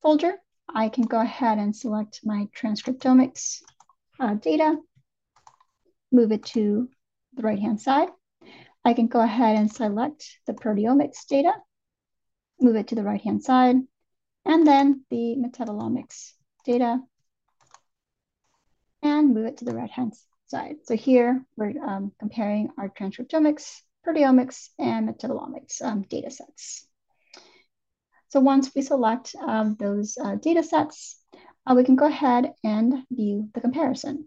[0.00, 0.36] folder,
[0.72, 3.62] I can go ahead and select my transcriptomics
[4.20, 4.76] uh, data,
[6.12, 6.88] move it to
[7.34, 8.08] the right-hand side.
[8.84, 11.52] I can go ahead and select the proteomics data,
[12.60, 13.76] move it to the right-hand side,
[14.44, 16.32] and then the metabolomics
[16.64, 17.00] data,
[19.02, 20.14] and move it to the right-hand
[20.46, 20.76] side.
[20.84, 26.86] So here we're um, comparing our transcriptomics, proteomics, and metabolomics um, data sets.
[28.28, 31.18] So once we select um, those uh, data sets,
[31.66, 34.26] uh, we can go ahead and view the comparison.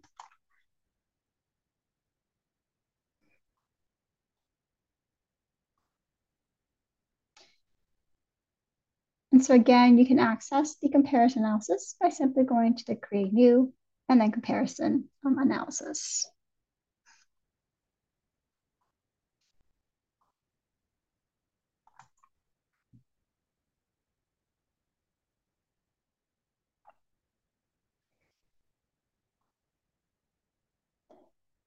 [9.31, 13.31] And so again, you can access the comparison analysis by simply going to the create
[13.31, 13.73] new
[14.11, 16.27] and then comparison um, analysis.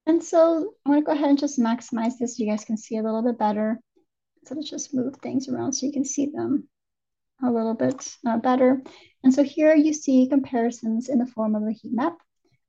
[0.07, 2.77] And so I'm going to go ahead and just maximize this so you guys can
[2.77, 3.81] see a little bit better.
[4.45, 6.69] So let's just move things around so you can see them
[7.43, 8.83] a little bit uh, better.
[9.23, 12.19] And so here you see comparisons in the form of a heat map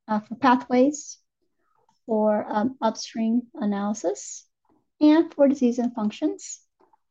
[0.07, 1.17] uh, for pathways,
[2.05, 4.45] for um, upstream analysis,
[5.01, 6.61] and for disease and functions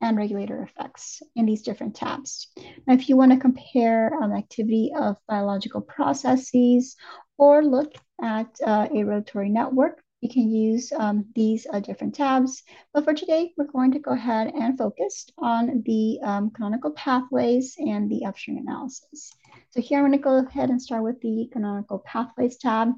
[0.00, 2.48] and regulator effects in these different tabs.
[2.86, 6.96] Now, if you want to compare um, activity of biological processes
[7.38, 12.62] or look at uh, a rotary network, you can use um, these uh, different tabs.
[12.92, 17.74] But for today, we're going to go ahead and focus on the um, canonical pathways
[17.78, 19.32] and the upstream analysis.
[19.70, 22.90] So here I'm going to go ahead and start with the canonical pathways tab.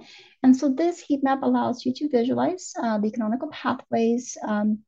[0.43, 4.81] And so this heat map allows you to visualize uh, the canonical pathways um,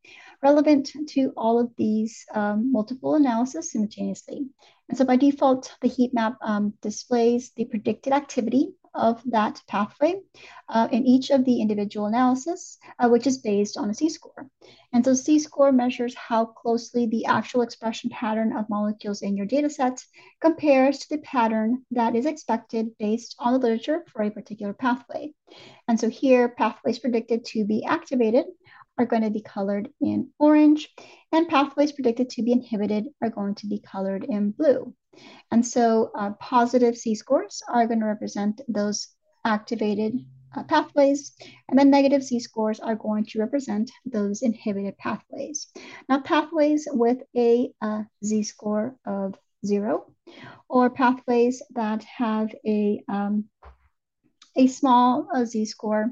[0.42, 4.46] relevant to all of these um, multiple analysis simultaneously.
[4.88, 10.20] And so by default, the heat map um, displays the predicted activity of that pathway
[10.68, 14.50] uh, in each of the individual analysis, uh, which is based on a z-score.
[14.92, 19.70] And so z-score measures how closely the actual expression pattern of molecules in your data
[19.70, 20.04] set
[20.40, 25.32] compares to the pattern that is expected based on the literature for a particular pathway.
[25.86, 28.46] And so here, pathways predicted to be activated
[28.98, 30.88] are going to be colored in orange,
[31.30, 34.92] and pathways predicted to be inhibited are going to be colored in blue.
[35.50, 39.08] And so uh, positive Z-scores are going to represent those
[39.44, 40.14] activated
[40.56, 41.32] uh, pathways,
[41.68, 45.68] and then negative Z-scores are going to represent those inhibited pathways.
[46.08, 50.12] Now, pathways with a uh, Z-score of zero,
[50.68, 53.44] or pathways that have a, um,
[54.58, 56.10] a small uh, z-score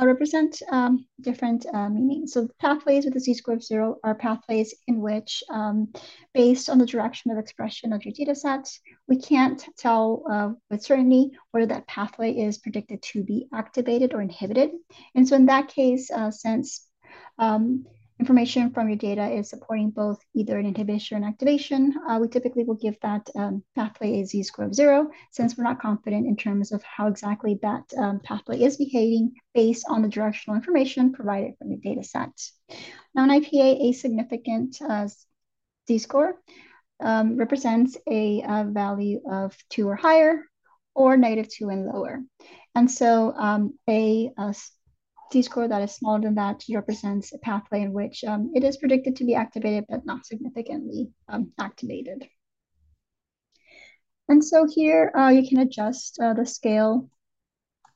[0.00, 2.32] uh, represent um, different uh, meanings.
[2.32, 5.92] So pathways with a z-score of zero are pathways in which, um,
[6.32, 8.70] based on the direction of expression of your data set,
[9.08, 14.22] we can't tell uh, with certainty whether that pathway is predicted to be activated or
[14.22, 14.70] inhibited.
[15.14, 16.86] And so in that case, uh, since
[17.38, 17.84] um,
[18.20, 22.28] information from your data is supporting both either an inhibition or an activation, uh, we
[22.28, 26.36] typically will give that um, pathway a z-score of zero, since we're not confident in
[26.36, 31.54] terms of how exactly that um, pathway is behaving based on the directional information provided
[31.58, 32.30] from your data set.
[33.14, 35.08] Now, an IPA, a significant uh,
[35.86, 36.34] z-score
[37.00, 40.42] um, represents a, a, value of two or higher,
[40.94, 42.20] or negative two and lower.
[42.74, 44.54] And so um, a, a
[45.32, 49.16] z-score that is smaller than that represents a pathway in which um, it is predicted
[49.16, 52.26] to be activated but not significantly um, activated.
[54.28, 57.08] And so here uh, you can adjust uh, the scale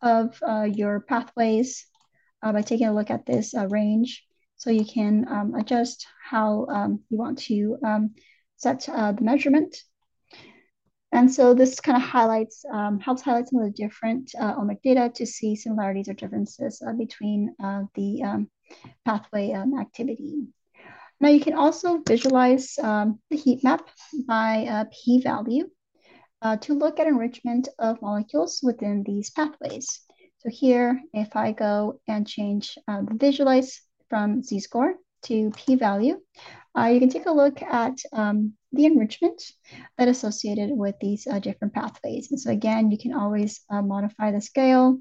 [0.01, 1.87] of uh, your pathways
[2.43, 4.25] uh, by taking a look at this uh, range.
[4.57, 8.15] So you can um, adjust how um, you want to um,
[8.57, 9.77] set uh, the measurement
[11.13, 14.83] and so this kind of highlights, um, helps highlight some of the different uh, OMIC
[14.83, 18.49] data to see similarities or differences uh, between uh, the um,
[19.05, 20.47] pathway um, activity.
[21.21, 23.87] Now you can also visualize um, the heat map
[24.27, 25.69] by p-value
[26.43, 30.01] uh, to look at enrichment of molecules within these pathways.
[30.39, 34.95] So here, if I go and change uh, the visualize from z-score
[35.25, 36.21] to p-value,
[36.79, 39.43] uh, you can take a look at um, the enrichment
[39.99, 42.31] that associated with these uh, different pathways.
[42.31, 44.99] And so again, you can always uh, modify the scale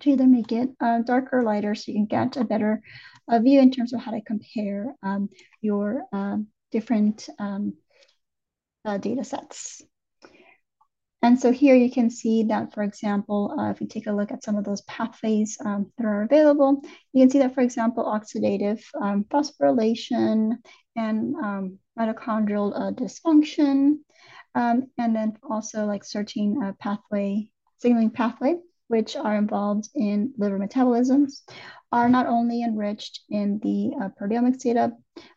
[0.00, 2.80] to either make it uh, darker or lighter so you can get a better
[3.28, 5.28] uh, view in terms of how to compare um,
[5.60, 6.36] your uh,
[6.70, 7.74] different um,
[9.00, 9.82] data sets.
[11.24, 14.32] And so here you can see that, for example, uh, if you take a look
[14.32, 16.82] at some of those pathways um, that are available,
[17.12, 20.56] you can see that, for example, oxidative um, phosphorylation
[20.96, 23.98] and um, mitochondrial uh, dysfunction,
[24.54, 28.56] um, and then also like sirtuin pathway, signaling pathway,
[28.88, 31.42] which are involved in liver metabolisms,
[31.90, 34.92] are not only enriched in the uh, proteomics data,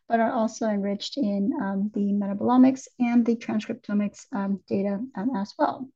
[0.07, 5.53] but are also enriched in um, the metabolomics and the transcriptomics um, data um, as
[5.57, 5.87] well.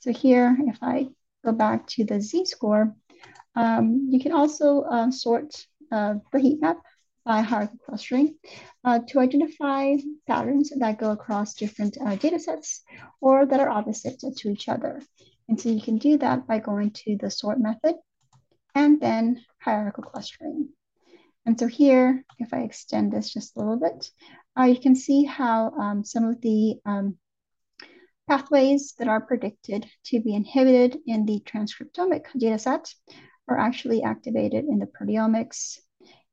[0.00, 1.08] So here, if I
[1.44, 2.94] go back to the z-score,
[3.54, 6.78] um, you can also uh, sort uh, the heat map
[7.24, 8.36] by hierarchical clustering
[8.84, 9.96] uh, to identify
[10.26, 12.82] patterns that go across different uh, data sets
[13.20, 15.00] or that are opposite to each other.
[15.48, 17.94] And so you can do that by going to the sort method
[18.74, 20.68] and then hierarchical clustering.
[21.44, 24.10] And so here, if I extend this just a little bit,
[24.58, 27.16] uh, you can see how um, some of the um,
[28.28, 32.94] pathways that are predicted to be inhibited in the transcriptomic dataset
[33.48, 35.78] are actually activated in the proteomics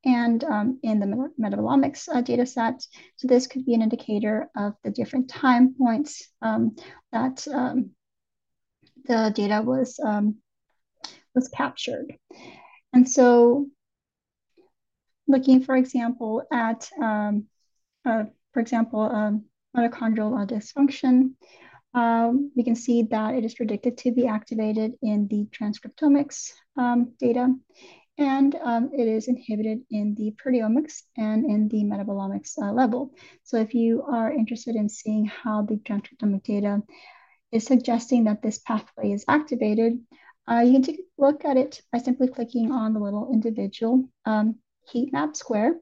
[0.05, 2.81] and um, in the metabolomics uh, data set.
[3.17, 6.75] So this could be an indicator of the different time points um,
[7.11, 7.91] that um,
[9.05, 10.37] the data was, um,
[11.35, 12.15] was captured.
[12.93, 13.67] And so
[15.27, 17.45] looking, for example, at, um,
[18.05, 19.45] uh, for example, um,
[19.75, 21.33] mitochondrial uh, dysfunction,
[21.93, 27.13] um, we can see that it is predicted to be activated in the transcriptomics um,
[27.19, 27.53] data,
[28.19, 33.11] and um, it is inhibited in the proteomics and in the metabolomics uh, level.
[33.43, 36.83] So if you are interested in seeing how the transcriptomic data
[37.53, 39.99] is suggesting that this pathway is activated,
[40.51, 44.09] uh, you can take a look at it by simply clicking on the little individual
[44.25, 44.55] um,
[44.85, 45.75] heat map square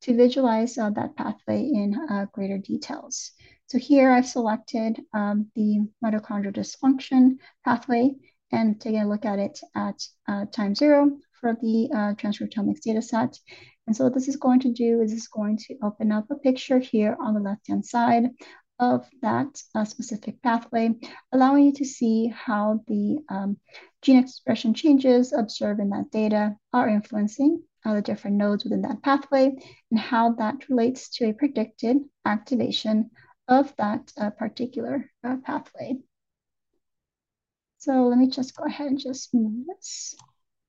[0.00, 3.32] to visualize uh, that pathway in uh, greater details.
[3.66, 8.14] So here I've selected um, the mitochondrial dysfunction pathway
[8.50, 13.02] and taking a look at it at uh, time zero for the uh, transcriptomics data
[13.02, 13.38] set.
[13.86, 16.36] And so what this is going to do is it's going to open up a
[16.36, 18.30] picture here on the left-hand side
[18.78, 20.90] of that uh, specific pathway,
[21.32, 23.56] allowing you to see how the um,
[24.02, 29.02] gene expression changes observed in that data are influencing uh, the different nodes within that
[29.02, 29.52] pathway
[29.90, 33.10] and how that relates to a predicted activation
[33.48, 35.96] of that uh, particular uh, pathway.
[37.78, 40.16] So let me just go ahead and just move this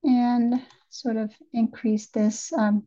[0.08, 2.86] and sort of increase this um,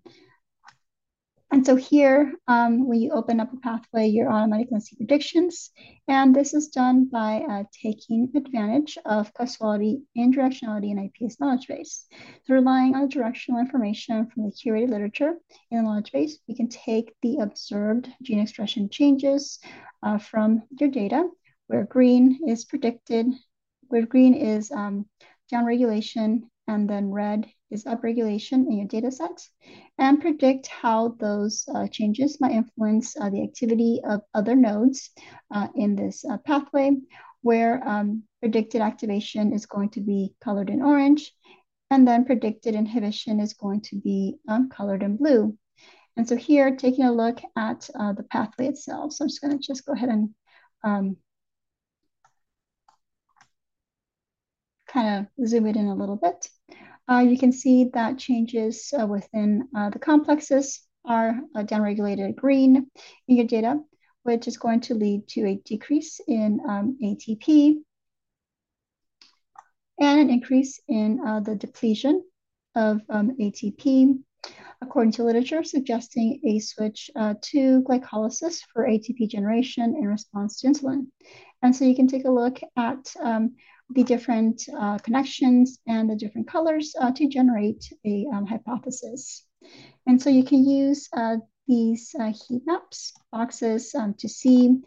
[1.54, 4.96] and so here, um, when you open up a pathway, you're automatically going to see
[4.96, 5.72] predictions.
[6.08, 11.68] And this is done by uh, taking advantage of causality and directionality in IPA's knowledge
[11.68, 12.06] base.
[12.46, 15.34] So relying on directional information from the curated literature
[15.72, 19.60] in the knowledge base, we can take the observed gene expression changes
[20.04, 21.28] uh, from your data,
[21.68, 23.28] where green is predicted,
[23.90, 25.06] where green is um,
[25.52, 29.38] downregulation, and then red is upregulation in your data set,
[29.98, 35.10] and predict how those uh, changes might influence uh, the activity of other nodes
[35.54, 36.92] uh, in this uh, pathway,
[37.42, 41.34] where um, predicted activation is going to be colored in orange,
[41.90, 45.58] and then predicted inhibition is going to be um, colored in blue.
[46.16, 49.12] And so here, taking a look at uh, the pathway itself.
[49.12, 50.30] So I'm just going to just go ahead and
[50.84, 51.18] um,
[54.92, 56.48] kind of zoom it in a little bit.
[57.10, 62.88] Uh, you can see that changes uh, within uh, the complexes are uh, downregulated green
[63.28, 63.80] in your data,
[64.24, 67.78] which is going to lead to a decrease in um, ATP
[70.00, 72.24] and an increase in uh, the depletion
[72.76, 74.20] of um, ATP
[74.82, 80.68] according to literature, suggesting a switch uh, to glycolysis for ATP generation in response to
[80.68, 81.08] insulin.
[81.62, 83.56] And so you can take a look at um,
[83.94, 89.46] the different uh, connections and the different colors uh, to generate a um, hypothesis.
[90.08, 91.38] And so you can use uh,
[91.68, 94.78] these uh, heat maps boxes um, to see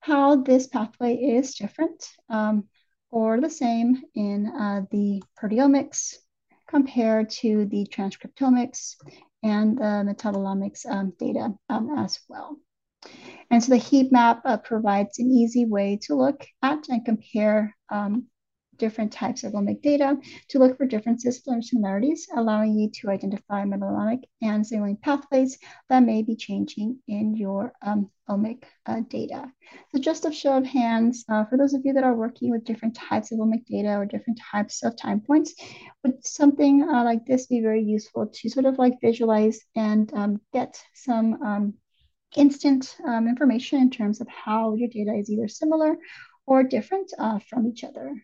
[0.00, 2.64] how this pathway is different um,
[3.10, 6.14] or the same in uh, the proteomics
[6.68, 8.94] compared to the transcriptomics
[9.42, 12.56] and the metabolomics um, data um, as well.
[13.50, 17.74] And so the heat map uh, provides an easy way to look at and compare
[17.90, 18.26] um,
[18.80, 20.16] different types of omic data
[20.48, 26.00] to look for differences and similarities, allowing you to identify metabolic and signaling pathways that
[26.00, 29.52] may be changing in your um, omic uh, data.
[29.92, 32.64] So just a show of hands, uh, for those of you that are working with
[32.64, 35.54] different types of omic data or different types of time points,
[36.02, 40.40] would something uh, like this be very useful to sort of like visualize and um,
[40.52, 41.74] get some um,
[42.36, 45.96] instant um, information in terms of how your data is either similar
[46.46, 48.14] or different uh, from each other.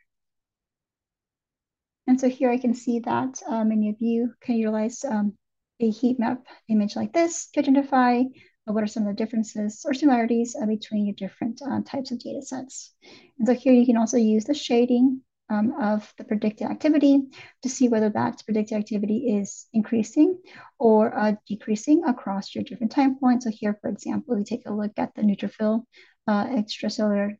[2.06, 5.36] And so here I can see that uh, many of you can utilize um,
[5.80, 9.84] a heat map image like this to identify uh, what are some of the differences
[9.84, 12.94] or similarities uh, between your different uh, types of data sets.
[13.38, 17.22] And so here you can also use the shading um, of the predicted activity
[17.62, 20.38] to see whether that predicted activity is increasing
[20.78, 23.44] or uh, decreasing across your different time points.
[23.44, 25.84] So here, for example, we take a look at the neutrophil
[26.26, 27.36] uh, extracellular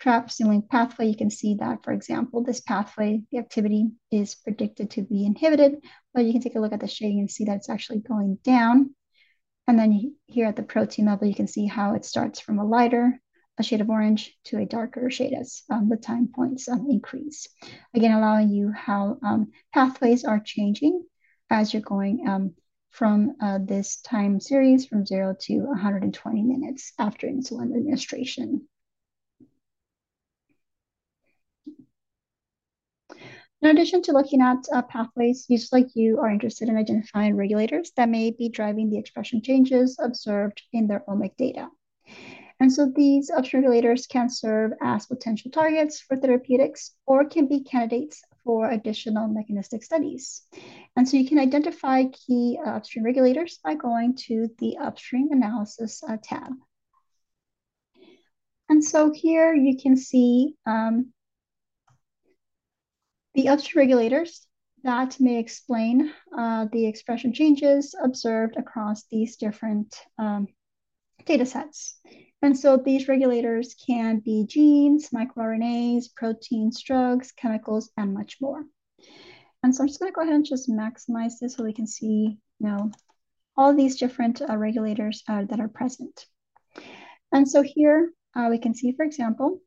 [0.00, 1.06] trap signaling pathway.
[1.06, 5.76] You can see that, for example, this pathway, the activity is predicted to be inhibited,
[6.12, 8.38] but you can take a look at the shading and see that it's actually going
[8.42, 8.94] down.
[9.68, 12.64] And then here at the protein level, you can see how it starts from a
[12.64, 13.20] lighter
[13.62, 17.46] a shade of orange to a darker shade as um, the time points um, increase.
[17.94, 21.04] Again, allowing you how um, pathways are changing
[21.48, 22.54] as you're going um,
[22.90, 28.66] from uh, this time series from zero to 120 minutes after insulin administration.
[33.62, 37.92] In addition to looking at uh, pathways, users like you are interested in identifying regulators
[37.96, 41.68] that may be driving the expression changes observed in their omic data.
[42.62, 47.64] And so these upstream regulators can serve as potential targets for therapeutics or can be
[47.64, 50.42] candidates for additional mechanistic studies.
[50.94, 56.04] And so you can identify key uh, upstream regulators by going to the upstream analysis
[56.08, 56.52] uh, tab.
[58.68, 61.12] And so here you can see um,
[63.34, 64.46] the upstream regulators
[64.84, 70.46] that may explain uh, the expression changes observed across these different um,
[71.26, 71.96] data sets.
[72.42, 78.64] And so these regulators can be genes, microRNAs, proteins, drugs, chemicals, and much more.
[79.62, 81.86] And so I'm just going to go ahead and just maximize this so we can
[81.86, 82.90] see, you know,
[83.56, 86.26] all these different uh, regulators uh, that are present.
[87.30, 89.60] And so here uh, we can see, for example,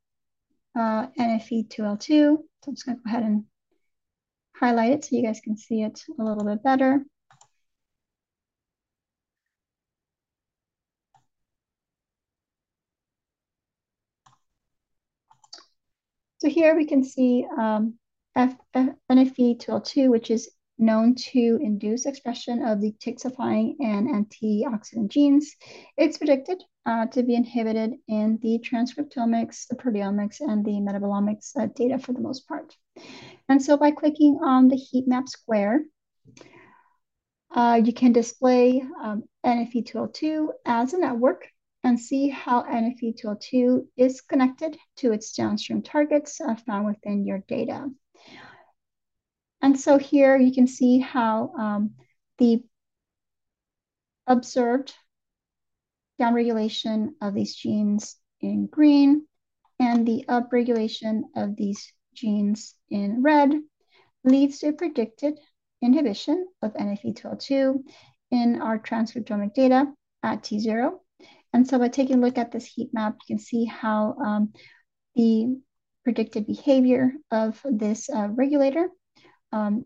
[0.78, 2.07] uh, NFE2L2.
[2.07, 3.45] So I'm just going to go ahead and
[4.57, 7.05] highlight it so you guys can see it a little bit better.
[16.45, 17.95] So here we can see um,
[18.37, 25.55] NFE2L2, which is known to induce expression of detoxifying and antioxidant genes.
[25.97, 31.65] It's predicted uh, to be inhibited in the transcriptomics, the proteomics, and the metabolomics uh,
[31.75, 32.75] data for the most part.
[33.49, 35.83] And so by clicking on the heat map square,
[37.55, 41.47] uh, you can display um, NFE2L2 as a network
[41.86, 47.88] and see how NFE2L2 is connected to its downstream targets uh, found within your data.
[49.61, 51.91] And so here you can see how um,
[52.39, 52.63] the
[54.25, 54.95] observed
[56.19, 59.27] downregulation of these genes in green
[59.79, 63.51] and the upregulation of these genes in red
[64.23, 65.38] leads to predicted
[65.83, 67.83] inhibition of NFE2L2
[68.31, 70.99] in our transcriptomic data at T0.
[71.56, 74.51] And so by taking a look at this heat map, you can see how um,
[75.16, 75.58] the
[76.03, 78.89] predicted behavior of this uh, regulator
[79.53, 79.86] um,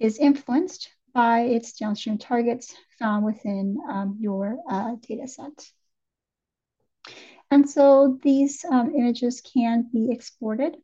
[0.00, 5.70] is influenced by its downstream targets found within um, your uh, data set.
[7.48, 10.74] And so these um, images can be exported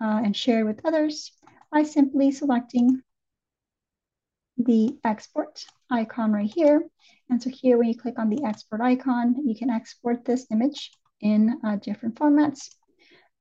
[0.00, 1.30] uh, and shared with others
[1.70, 3.00] by simply selecting
[4.58, 6.84] the export icon right here.
[7.28, 10.90] And so here, when you click on the export icon, you can export this image
[11.20, 12.74] in uh, different formats,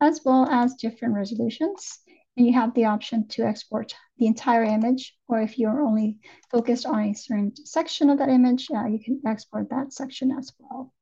[0.02, 2.00] as well as different resolutions
[2.39, 6.18] and you have the option to export the entire image, or if you're only
[6.50, 10.54] focused on a certain section of that image, uh, you can export that section as
[10.58, 10.93] well.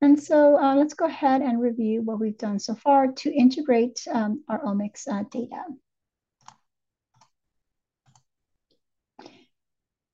[0.00, 4.00] And so uh, let's go ahead and review what we've done so far to integrate
[4.10, 5.62] um, our omics uh, data.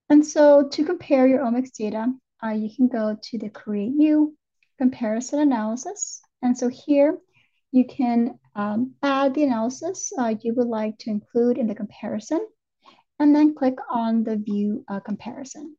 [0.08, 2.06] And so to compare your omics data,
[2.44, 4.36] uh, you can go to the Create New
[4.78, 6.20] Comparison Analysis.
[6.42, 7.18] And so here
[7.72, 12.46] you can um, add the analysis uh, you would like to include in the comparison,
[13.18, 15.76] and then click on the View uh, Comparison.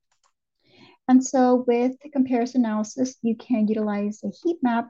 [1.08, 4.90] And so with the comparison analysis, you can utilize a heat map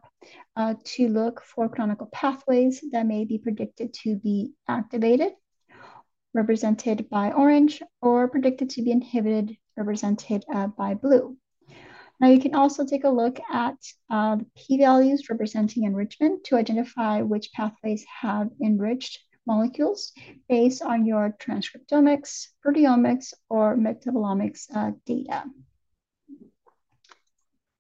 [0.56, 5.34] uh, to look for canonical pathways that may be predicted to be activated,
[6.34, 11.38] represented by orange, or predicted to be inhibited, represented uh, by blue.
[12.20, 13.76] Now you can also take a look at
[14.10, 20.12] uh, the p-values representing enrichment to identify which pathways have enriched molecules
[20.50, 25.44] based on your transcriptomics, proteomics, or metabolomics uh, data.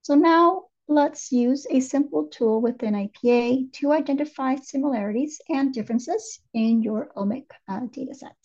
[0.03, 6.81] So now let's use a simple tool within IPA to identify similarities and differences in
[6.81, 8.37] your omic uh, dataset.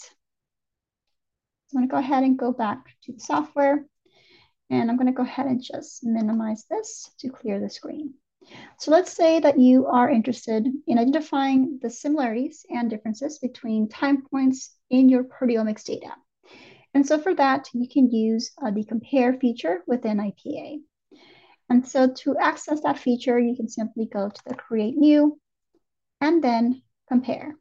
[1.67, 3.87] So I'm gonna go ahead and go back to the software
[4.71, 8.15] and I'm gonna go ahead and just minimize this to clear the screen.
[8.79, 14.23] So let's say that you are interested in identifying the similarities and differences between time
[14.23, 16.13] points in your proteomics data.
[16.93, 20.83] And so for that, you can use uh, the compare feature within IPA.
[21.73, 25.41] And so to access that feature, you can simply go to the create new
[26.21, 27.57] and then compare.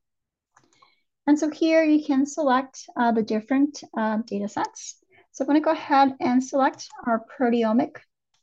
[1.25, 5.01] And so here you can select uh, the different uh, data sets
[5.31, 7.95] so I'm going to go ahead and select our proteomic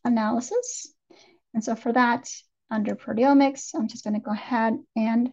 [0.04, 0.90] analysis.
[1.52, 2.30] And so for that,
[2.70, 5.32] under proteomics, I'm just going to go ahead and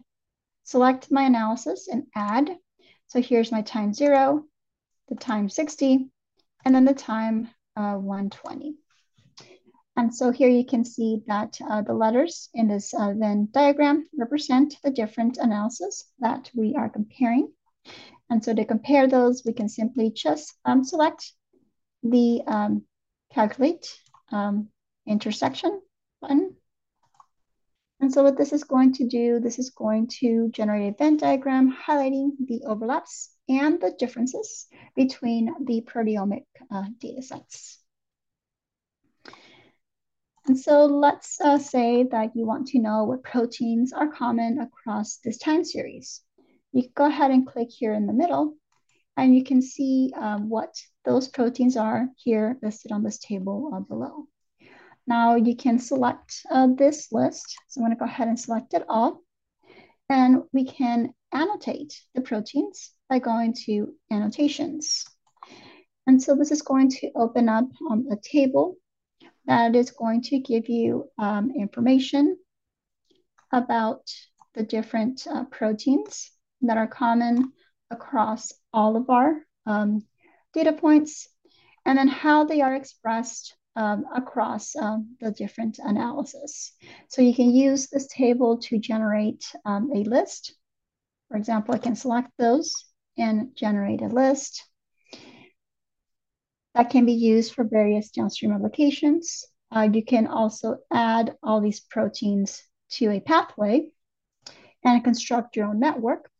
[0.64, 2.50] select my analysis and add.
[3.06, 4.44] So here's my time zero,
[5.08, 6.10] the time 60,
[6.64, 8.76] and then the time uh, 120.
[9.96, 14.06] And so here you can see that uh, the letters in this uh, Venn diagram
[14.16, 17.50] represent the different analysis that we are comparing.
[18.28, 21.32] And so to compare those, we can simply just um, select
[22.02, 22.84] the um,
[23.32, 23.98] calculate
[24.30, 24.68] um,
[25.06, 25.80] intersection
[26.20, 26.56] button.
[28.00, 31.16] And so what this is going to do, this is going to generate a Venn
[31.16, 37.78] diagram highlighting the overlaps and the differences between the proteomic uh, data sets.
[40.46, 45.16] And so let's uh, say that you want to know what proteins are common across
[45.16, 46.22] this time series.
[46.72, 48.54] You go ahead and click here in the middle
[49.16, 50.74] and you can see um, what
[51.04, 54.28] those proteins are here listed on this table uh, below.
[55.08, 57.56] Now you can select uh, this list.
[57.66, 59.22] So I'm gonna go ahead and select it all.
[60.08, 65.04] And we can annotate the proteins by going to annotations.
[66.06, 68.76] And so this is going to open up um, a table
[69.46, 72.36] that is going to give you um, information
[73.52, 74.02] about
[74.54, 76.30] the different uh, proteins
[76.62, 77.52] that are common
[77.90, 79.36] across all of our
[79.66, 80.02] um,
[80.52, 81.28] data points,
[81.84, 86.72] and then how they are expressed um, across um, the different analysis.
[87.08, 90.54] So you can use this table to generate um, a list.
[91.28, 92.72] For example, I can select those
[93.18, 94.64] and generate a list.
[96.76, 99.46] That can be used for various downstream applications.
[99.74, 103.88] Uh, you can also add all these proteins to a pathway
[104.84, 106.30] and construct your own network.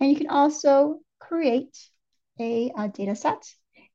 [0.00, 1.76] And you can also create
[2.40, 3.44] a, a data set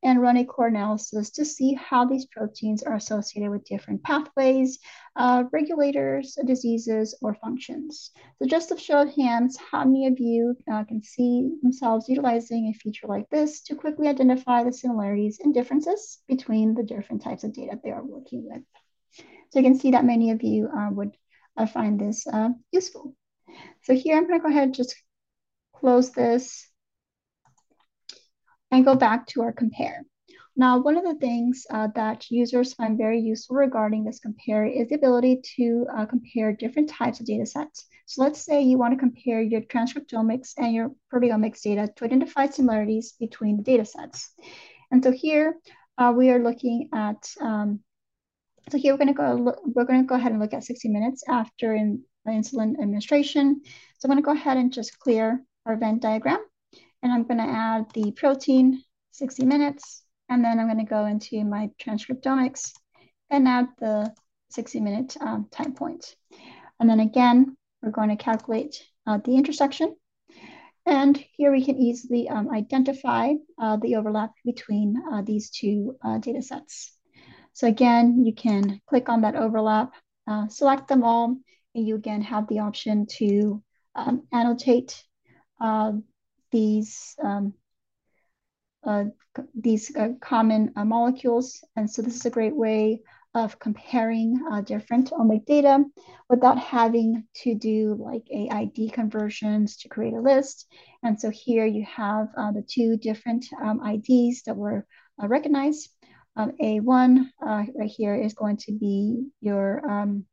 [0.04, 4.80] and run a core analysis to see how these proteins are associated with different pathways,
[5.16, 8.12] uh, regulators, diseases, or functions.
[8.39, 12.68] So just to show of hands, how many of you uh, can see themselves utilizing
[12.68, 17.43] a feature like this to quickly identify the similarities and differences between the different types
[17.43, 18.64] of data they are working with.
[19.51, 21.16] So you can see that many of you uh, would
[21.56, 23.16] uh, find this uh, useful.
[23.84, 24.95] So here I'm going to go ahead and just
[25.76, 26.68] close this
[28.74, 30.03] and go back to our compare.
[30.55, 34.89] Now, one of the things uh, that users find very useful regarding this compare is
[34.89, 37.88] the ability to uh, compare different types of data sets.
[38.05, 42.47] So let's say you want to compare your transcriptomics and your proteomics data to identify
[42.47, 44.32] similarities between the data sets.
[44.91, 45.57] And so here
[45.97, 47.80] uh, we are looking at, um,
[48.69, 50.88] so here we're going to go, we're going to go ahead and look at 60
[50.89, 53.61] minutes after in, insulin administration.
[53.97, 56.39] So I'm going to go ahead and just clear our Venn diagram.
[57.04, 58.82] And I'm going to add the protein
[59.12, 60.04] 60 minutes.
[60.30, 62.72] And then I'm going to go into my transcriptomics
[63.30, 64.14] and add the
[64.51, 66.16] 60 minute um, time point.
[66.80, 69.95] And then again, we're going to calculate uh, the intersection.
[70.86, 76.18] And here we can easily um, identify uh, the overlap between uh, these two uh,
[76.18, 76.93] data sets.
[77.54, 79.93] So again, you can click on that overlap,
[80.28, 81.38] uh, select them all,
[81.76, 83.62] and you again have the option to
[83.95, 85.04] um, annotate
[85.62, 85.93] uh,
[86.54, 87.54] these um,
[88.86, 89.06] uh,
[89.56, 91.64] these uh, common uh, molecules.
[91.76, 93.01] And so this is a great way
[93.34, 95.84] of comparing uh, different omic data
[96.30, 100.68] without having to do like a ID conversions to create a list.
[101.01, 104.86] And so here you have uh, the two different um, IDs that were
[105.22, 105.89] uh, recognized.
[106.36, 110.26] Um, A1 right here is going to be your, um,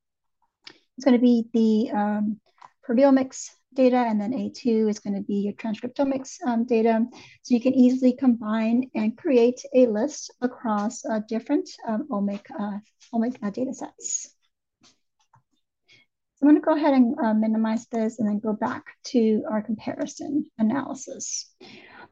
[0.97, 2.41] it's going to be the um,
[2.87, 7.05] proteomics data, and then A2 is going to be your transcriptomics um, data.
[7.43, 12.79] So you can easily combine and create a list across uh, different um, omic, uh,
[13.14, 14.35] omic uh, data sets.
[14.83, 19.45] So I'm going to go ahead and uh, minimize this and then go back to
[19.51, 21.53] our comparison analysis.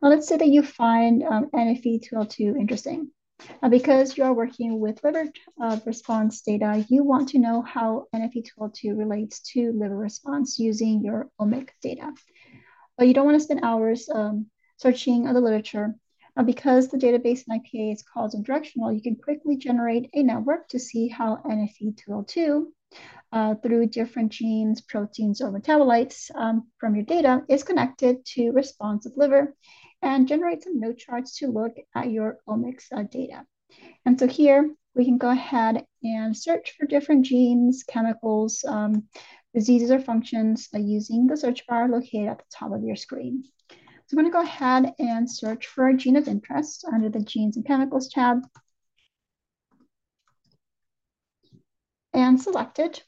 [0.02, 3.10] Now let's say that you find um, NFE2L2 interesting.
[3.62, 5.26] Uh, because you are working with liver
[5.62, 11.30] uh, response data, you want to know how NFE2L2 relates to liver response using your
[11.40, 12.12] omic data.
[12.96, 15.94] But you don't want to spend hours um, searching the literature.
[16.36, 20.68] Uh, because the database in IPA is causal directional, you can quickly generate a network
[20.68, 22.66] to see how NFE2L2
[23.32, 29.12] uh, through different genes, proteins, or metabolites um, from your data is connected to responsive
[29.16, 29.54] liver
[30.02, 33.44] and generate some node charts to look at your omics uh, data.
[34.04, 39.08] And so here we can go ahead and search for different genes, chemicals, um,
[39.54, 43.44] diseases, or functions uh, using the search bar located at the top of your screen.
[44.06, 47.20] So I'm going to go ahead and search for a gene of interest under the
[47.20, 48.38] Genes and Chemicals tab.
[52.14, 53.04] And select it.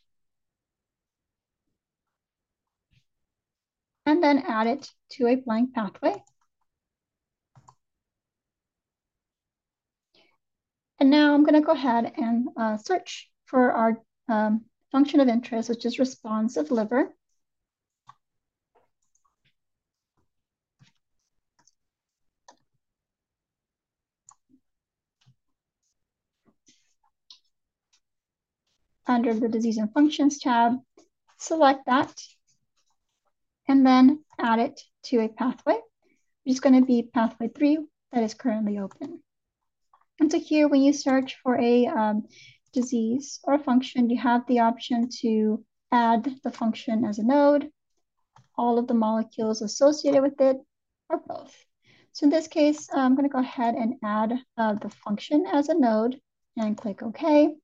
[4.05, 6.23] And then add it to a blank pathway.
[11.01, 15.29] And now I'm going to go ahead and uh, search for our um, function of
[15.29, 17.15] interest, which is responsive liver.
[29.07, 30.75] Under the Disease and Functions tab,
[31.39, 32.15] select that,
[33.67, 35.81] and then add it to a pathway,
[36.45, 37.79] which is going to be pathway 3
[38.13, 39.23] that is currently open.
[40.21, 42.29] And so here, when you search for a um,
[42.73, 47.71] disease or a function, you have the option to add the function as a node,
[48.57, 50.59] all of the molecules associated with it,
[51.09, 51.57] or both.
[52.13, 55.69] So in this case, I'm going to go ahead and add uh, the function as
[55.69, 56.21] a node
[56.57, 57.55] and click OK.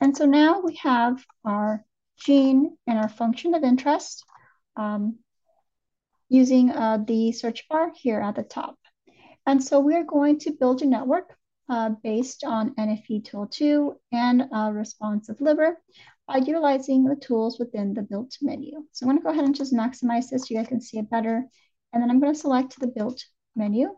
[0.00, 1.84] And so now we have our
[2.16, 4.24] gene and our function of interest
[4.76, 5.18] um,
[6.28, 8.78] using uh, the search bar here at the top.
[9.46, 11.36] And so we're going to build a network
[11.68, 15.78] uh, based on NFE2L2 and uh, responsive liver
[16.26, 18.84] by utilizing the tools within the built menu.
[18.92, 20.98] So I'm going to go ahead and just maximize this so you guys can see
[20.98, 21.44] it better.
[21.92, 23.94] And then I'm going to select the built menu,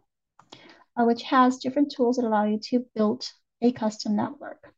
[0.96, 3.26] uh, which has different tools that allow you to build
[3.62, 4.72] a custom network.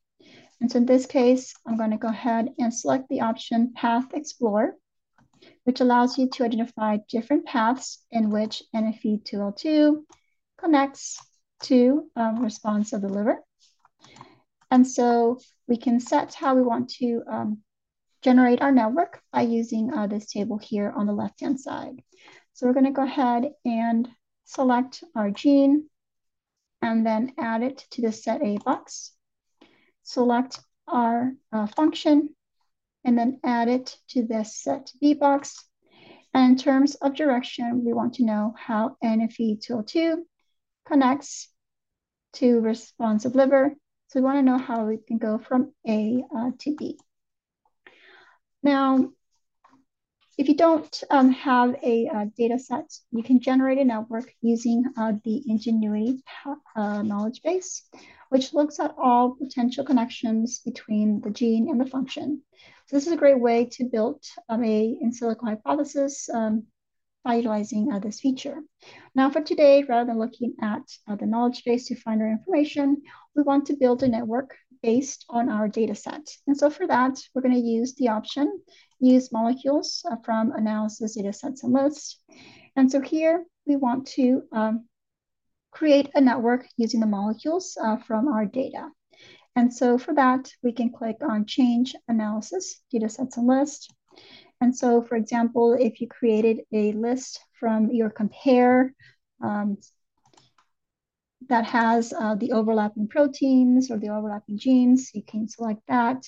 [0.61, 4.15] And so in this case, I'm going to go ahead and select the option Path
[4.15, 4.75] Explorer,
[5.65, 10.03] which allows you to identify different paths in which NFE2L2
[10.59, 11.19] connects
[11.63, 13.43] to um, response of the liver.
[14.71, 15.39] And so
[15.69, 17.63] we can set how we want to um,
[18.23, 22.03] generate our network by using uh, this table here on the left-hand side.
[22.53, 24.09] So we're going to go ahead and
[24.45, 25.89] select our gene
[26.83, 29.13] and then add it to the set A box.
[30.03, 32.35] Select our uh, function
[33.05, 35.65] and then add it to this set B box.
[36.35, 40.17] And in terms of direction, we want to know how NFE2L2
[40.87, 41.49] connects
[42.35, 43.75] to responsive liver.
[44.09, 46.99] So we want to know how we can go from A uh, to B.
[48.63, 49.11] Now,
[50.39, 54.85] if you don't um, have a uh, data set, you can generate a network using
[54.97, 56.23] uh, the Ingenuity
[56.77, 57.83] uh, knowledge base,
[58.29, 62.43] which looks at all potential connections between the gene and the function.
[62.87, 66.67] So this is a great way to build um, a in silico hypothesis um,
[67.35, 68.59] utilizing uh, this feature.
[69.15, 73.03] Now for today, rather than looking at uh, the knowledge base to find our information,
[73.35, 76.29] we want to build a network based on our data set.
[76.47, 78.61] And so for that, we're going to use the option
[79.01, 82.21] use molecules uh, from analysis data sets and lists.
[82.77, 84.87] And so here we want to um,
[85.71, 88.89] create a network using the molecules uh, from our data.
[89.55, 93.93] And so for that, we can click on change analysis, data sets and list.
[94.61, 98.95] And so for example, if you created a list from your compare
[99.43, 99.77] um,
[101.49, 106.25] that has uh, the overlapping proteins or the overlapping genes, you can select that.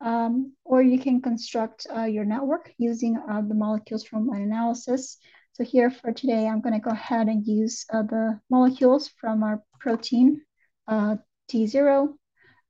[0.00, 5.18] Um, or you can construct uh, your network using uh, the molecules from an analysis.
[5.54, 9.42] So here for today, I'm going to go ahead and use uh, the molecules from
[9.42, 10.40] our protein
[10.86, 11.16] uh,
[11.50, 12.14] T0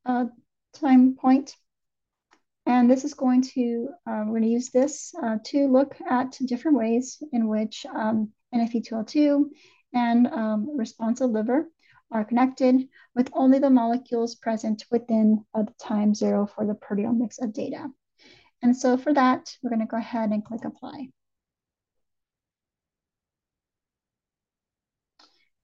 [0.06, 0.24] uh,
[0.72, 1.54] time point.
[2.68, 5.14] And this is going to, uh, we're going to use this
[5.44, 9.44] to look at different ways in which um, NFE2L2
[9.94, 11.70] and um, responsive liver
[12.10, 17.42] are connected with only the molecules present within uh, the time zero for the proteomics
[17.42, 17.86] of data.
[18.60, 21.08] And so for that, we're going to go ahead and click apply.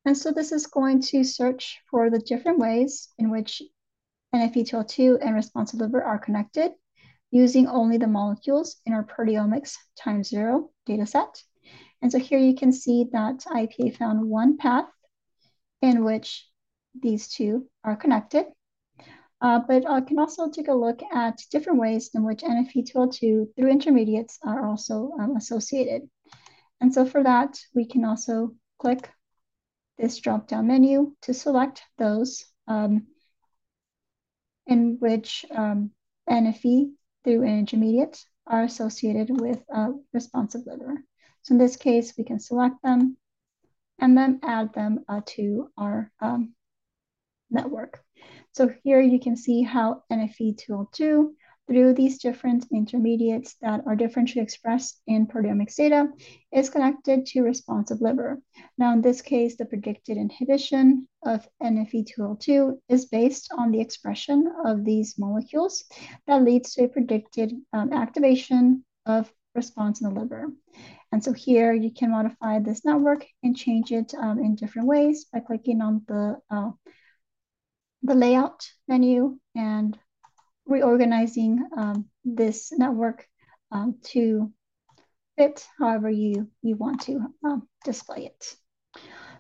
[0.07, 3.61] And so this is going to search for the different ways in which
[4.35, 6.73] NFE2L2 and responsive liver are connected
[7.35, 11.43] using only the molecules in our proteomics time zero data set.
[12.01, 14.89] And so here you can see that IPA found one path
[15.83, 16.49] in which
[17.03, 18.47] these two are connected.
[19.41, 23.69] Uh, but I can also take a look at different ways in which NFE2L2 through
[23.69, 26.09] intermediates are also um, associated.
[26.81, 29.11] And so for that, we can also click
[29.99, 33.09] this drop-down menu to select those um,
[34.69, 35.91] in which um,
[36.31, 36.93] NFE
[37.25, 41.03] through an intermediate are associated with a responsive liver.
[41.43, 43.17] So in this case, we can select them
[43.99, 46.55] and then add them uh, to our um,
[47.51, 48.03] network.
[48.53, 51.31] So here you can see how NFE2L2
[51.67, 56.09] through these different intermediates that are differentially expressed in proteomics data
[56.53, 58.41] is connected to responsive liver.
[58.77, 64.85] Now, in this case, the predicted inhibition of NFE2L2 is based on the expression of
[64.85, 65.85] these molecules
[66.27, 70.49] that leads to a predicted um, activation of response in the liver.
[71.13, 75.27] And so here you can modify this network and change it um, in different ways
[75.33, 76.71] by clicking on the, uh,
[78.03, 79.97] the layout menu and
[80.67, 83.27] reorganizing um, this network
[83.71, 84.53] um, to
[85.37, 88.57] fit however you, you want to um, display it.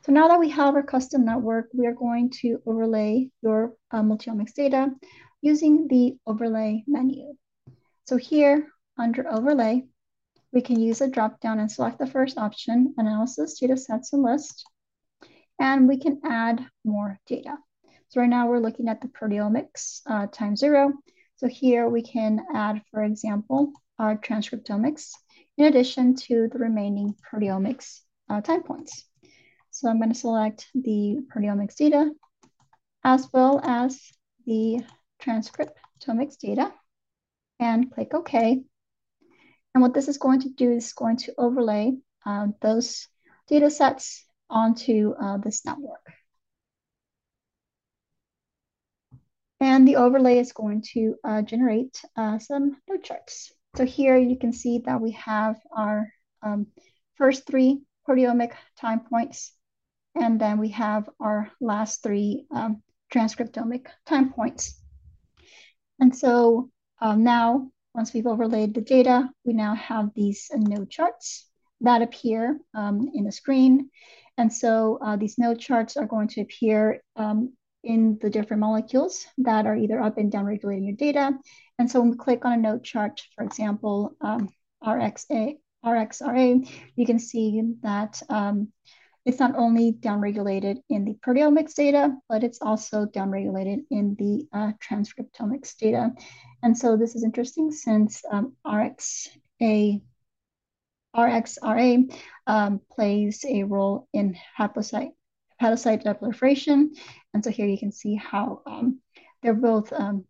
[0.04, 4.02] So now that we have our custom network, we are going to overlay your uh,
[4.02, 4.90] multiomics data
[5.40, 7.34] using the overlay menu.
[8.06, 8.68] So here
[8.98, 9.84] under overlay,
[10.52, 14.64] we can use a drop-down and select the first option, analysis, data sets, and list,
[15.58, 17.56] and we can add more data.
[18.08, 20.92] So right now we're looking at the proteomics uh, time zero.
[21.44, 25.10] So here we can add, for example, our transcriptomics
[25.58, 29.04] in addition to the remaining proteomics uh, time points.
[29.70, 32.12] So I'm going to select the proteomics data
[33.04, 34.00] as well as
[34.46, 34.80] the
[35.22, 36.72] transcriptomics data
[37.60, 38.62] and click OK.
[39.74, 41.92] And what this is going to do is going to overlay
[42.24, 43.06] uh, those
[43.48, 46.10] data sets onto uh, this network.
[49.60, 53.52] And the overlay is going to uh, generate uh, some node charts.
[53.76, 56.08] So here you can see that we have our
[56.42, 56.66] um,
[57.16, 59.52] first three proteomic time points,
[60.14, 62.82] and then we have our last three um,
[63.12, 64.80] transcriptomic time points.
[65.98, 70.90] And so um, now once we've overlaid the data, we now have these uh, node
[70.90, 71.48] charts
[71.80, 73.90] that appear um, in the screen.
[74.36, 77.52] And so uh, these node charts are going to appear um,
[77.84, 81.32] in the different molecules that are either up and down regulating your data.
[81.78, 84.48] And so when we click on a node chart, for example, um,
[84.82, 88.72] RXA, RXRA, you can see that um,
[89.24, 94.72] it's not only downregulated in the proteomics data, but it's also downregulated in the uh,
[94.82, 96.12] transcriptomics data.
[96.62, 100.02] And so this is interesting since um, RXA,
[101.16, 105.12] RXRA um, plays a role in hepatocyte,
[105.60, 106.94] hepatocyte proliferation.
[107.32, 109.00] And so here you can see how um,
[109.42, 110.24] they're both um,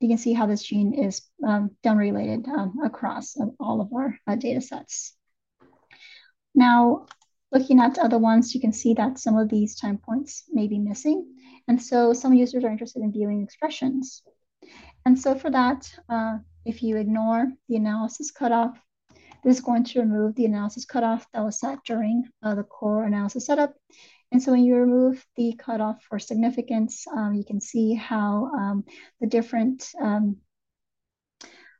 [0.00, 4.36] you can see how this gene is um, downregulated um, across all of our uh,
[4.36, 5.14] data sets.
[6.54, 7.06] Now,
[7.50, 10.78] looking at other ones, you can see that some of these time points may be
[10.78, 11.34] missing.
[11.68, 14.22] And so some users are interested in viewing expressions.
[15.04, 18.76] And so for that, uh, if you ignore the analysis cutoff,
[19.46, 23.04] this is going to remove the analysis cutoff that was set during uh, the core
[23.04, 23.74] analysis setup.
[24.32, 28.84] And so when you remove the cutoff for significance, um, you can see how um,
[29.20, 30.38] the different, um,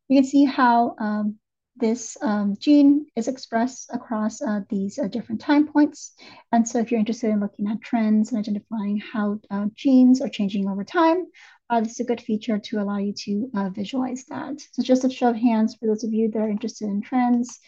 [0.06, 1.40] you can see how um,
[1.74, 6.14] this um, gene is expressed across uh, these uh, different time points.
[6.52, 10.28] And so if you're interested in looking at trends and identifying how uh, genes are
[10.28, 11.26] changing over time,
[11.70, 14.60] uh, this is a good feature to allow you to uh, visualize that.
[14.72, 17.58] So just a show of hands for those of you that are interested in trends,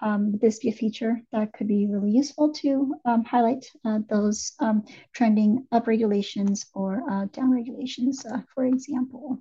[0.00, 3.98] um, would this be a feature that could be really useful to um, highlight uh,
[4.08, 9.38] those um, trending upregulations or uh, downregulations, uh, for example?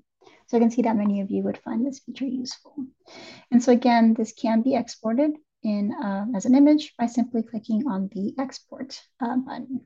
[0.48, 2.74] So I can see that many of you would find this feature useful.
[3.52, 5.32] And so again, this can be exported
[5.64, 9.82] in uh, as an image by simply clicking on the export uh, button.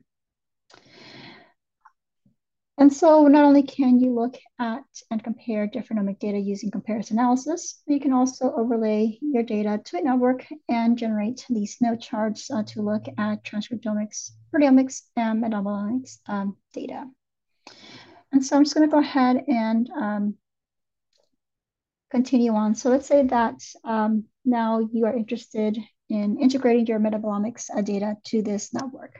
[2.78, 7.18] And so not only can you look at and compare different omic data using comparison
[7.18, 12.50] analysis, you can also overlay your data to a network and generate these node charts
[12.50, 17.04] uh, to look at transcriptomics, proteomics, and metabolomics um, data.
[18.32, 20.34] And so I'm just going to go ahead and um,
[22.10, 22.74] continue on.
[22.74, 28.16] So let's say that um, now you are interested in integrating your metabolomics uh, data
[28.24, 29.18] to this network.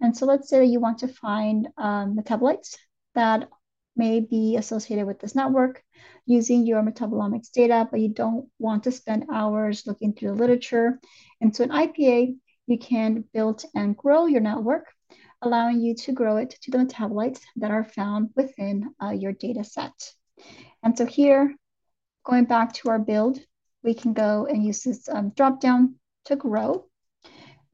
[0.00, 2.76] And so let's say you want to find um, metabolites
[3.14, 3.48] that
[3.96, 5.82] may be associated with this network
[6.24, 11.00] using your metabolomics data, but you don't want to spend hours looking through the literature.
[11.40, 12.36] And so in IPA,
[12.66, 14.86] you can build and grow your network,
[15.42, 19.64] allowing you to grow it to the metabolites that are found within uh, your data
[19.64, 20.12] set.
[20.82, 21.54] And so here,
[22.24, 23.40] going back to our build,
[23.82, 25.96] we can go and use this um, drop down
[26.26, 26.84] to grow.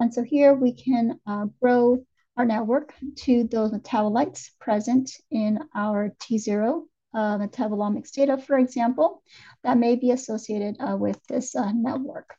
[0.01, 2.05] And so here we can uh, grow
[2.37, 6.83] our network to those metabolites present in our T0
[7.15, 9.23] uh, metabolomics data, for example,
[9.63, 12.35] that may be associated uh, with this uh, network.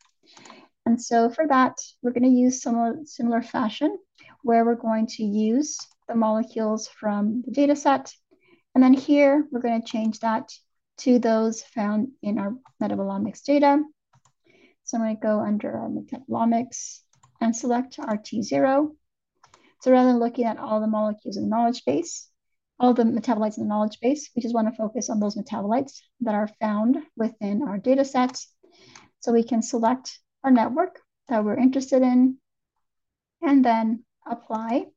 [0.86, 3.98] And so for that, we're going to use some similar fashion
[4.44, 5.78] where we're going to use
[6.08, 8.14] the molecules from the data set.
[8.76, 10.52] And then here, we're going to change that
[10.98, 13.82] to those found in our metabolomics data.
[14.84, 17.00] So I'm going to go under our metabolomics
[17.42, 18.92] and select our T0.
[19.86, 22.28] So rather than looking at all the molecules in the knowledge base,
[22.80, 26.02] all the metabolites in the knowledge base, we just want to focus on those metabolites
[26.22, 28.52] that are found within our data sets.
[29.20, 32.40] So we can select our network that we're interested in
[33.44, 34.88] and then apply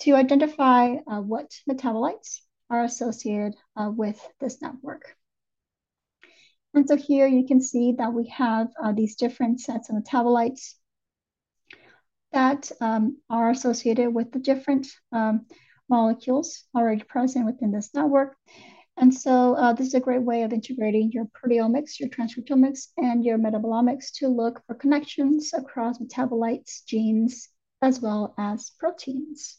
[0.00, 5.16] to identify uh, what metabolites are associated uh, with this network.
[6.74, 10.74] And so here you can see that we have uh, these different sets of metabolites
[12.32, 15.46] that um, are associated with the different um,
[15.88, 18.36] molecules already present within this network.
[18.96, 23.24] And so uh, this is a great way of integrating your proteomics, your transcriptomics, and
[23.24, 27.48] your metabolomics to look for connections across metabolites, genes,
[27.80, 29.58] as well as proteins.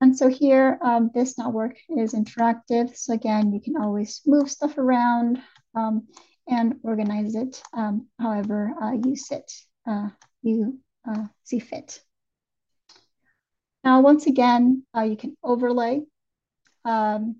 [0.00, 2.96] And so here, um, this network is interactive.
[2.96, 5.42] So again, you can always move stuff around
[5.74, 6.08] um,
[6.48, 9.52] and organize it um, however uh, you sit,
[9.86, 10.08] uh,
[10.40, 10.78] you
[11.08, 12.00] uh, see fit.
[13.82, 16.02] Now, once again, uh, you can overlay
[16.84, 17.36] um,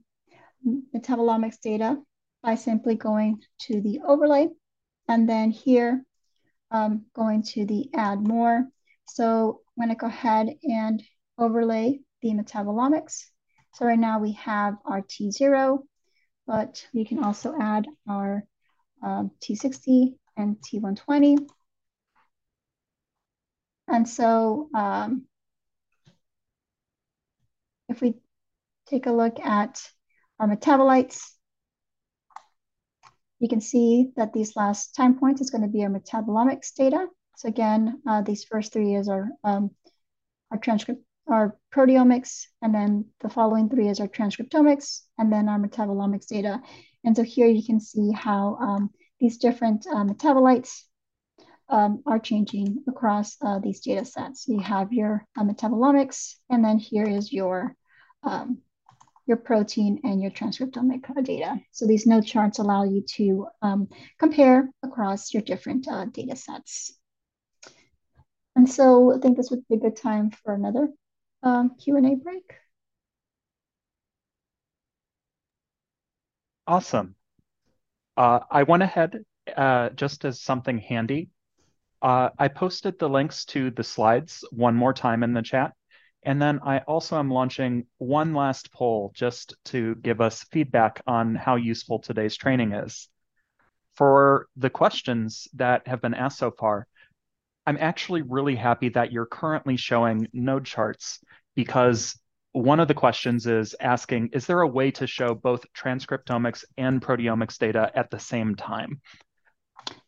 [0.94, 1.98] metabolomics data
[2.42, 4.48] by simply going to the overlay
[5.08, 6.04] and then here
[6.70, 8.66] um, going to the add more.
[9.06, 11.02] So I'm going to go ahead and
[11.36, 13.24] overlay the metabolomics.
[13.74, 15.78] So right now we have our T0,
[16.46, 18.44] but we can also add our
[19.02, 21.46] um, T60 and T120.
[23.90, 25.26] And so um,
[27.88, 28.14] if we
[28.86, 29.82] take a look at
[30.38, 31.20] our metabolites,
[33.40, 37.06] you can see that these last time points is going to be our metabolomics data.
[37.36, 39.70] So again, uh, these first three is our, um,
[40.50, 45.58] our transcript, our proteomics, and then the following three is our transcriptomics, and then our
[45.58, 46.60] metabolomics data.
[47.02, 48.90] And so here you can see how um,
[49.20, 50.82] these different uh, metabolites
[51.70, 54.46] um, are changing across uh, these data sets.
[54.48, 57.74] You have your uh, metabolomics, and then here is your
[58.22, 58.58] um,
[59.26, 61.56] your protein and your transcriptomic data.
[61.70, 63.88] So these node charts allow you to um,
[64.18, 66.98] compare across your different uh, data sets.
[68.56, 70.88] And so I think this would be a good time for another
[71.44, 72.52] um, Q&A break.
[76.66, 77.14] Awesome.
[78.16, 79.24] Uh, I went ahead
[79.56, 81.30] uh, just as something handy.
[82.02, 85.72] Uh, I posted the links to the slides one more time in the chat.
[86.22, 91.34] And then I also am launching one last poll just to give us feedback on
[91.34, 93.08] how useful today's training is.
[93.94, 96.86] For the questions that have been asked so far,
[97.66, 101.20] I'm actually really happy that you're currently showing node charts
[101.54, 102.18] because
[102.52, 107.00] one of the questions is asking, is there a way to show both transcriptomics and
[107.00, 109.00] proteomics data at the same time?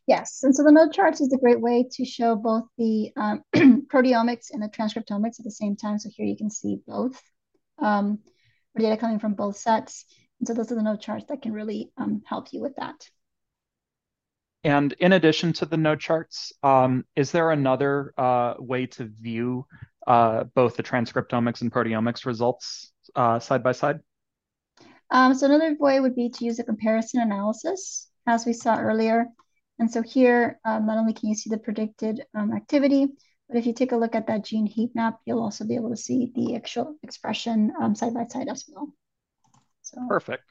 [0.07, 3.43] Yes, and so the node charts is a great way to show both the um,
[3.55, 5.99] proteomics and the transcriptomics at the same time.
[5.99, 7.21] So here you can see both
[7.79, 8.19] um,
[8.77, 10.05] data coming from both sets.
[10.41, 13.09] And so those are the node charts that can really um, help you with that.
[14.65, 19.67] And in addition to the node charts, um, is there another uh, way to view
[20.07, 24.01] uh, both the transcriptomics and proteomics results uh, side by side?
[25.11, 29.27] Um, so another way would be to use a comparison analysis, as we saw earlier.
[29.79, 33.09] And so here, um, not only can you see the predicted um, activity,
[33.49, 35.91] but if you take a look at that gene heat map, you'll also be able
[35.91, 38.93] to see the actual expression um, side by side as well.
[39.83, 40.45] So perfect.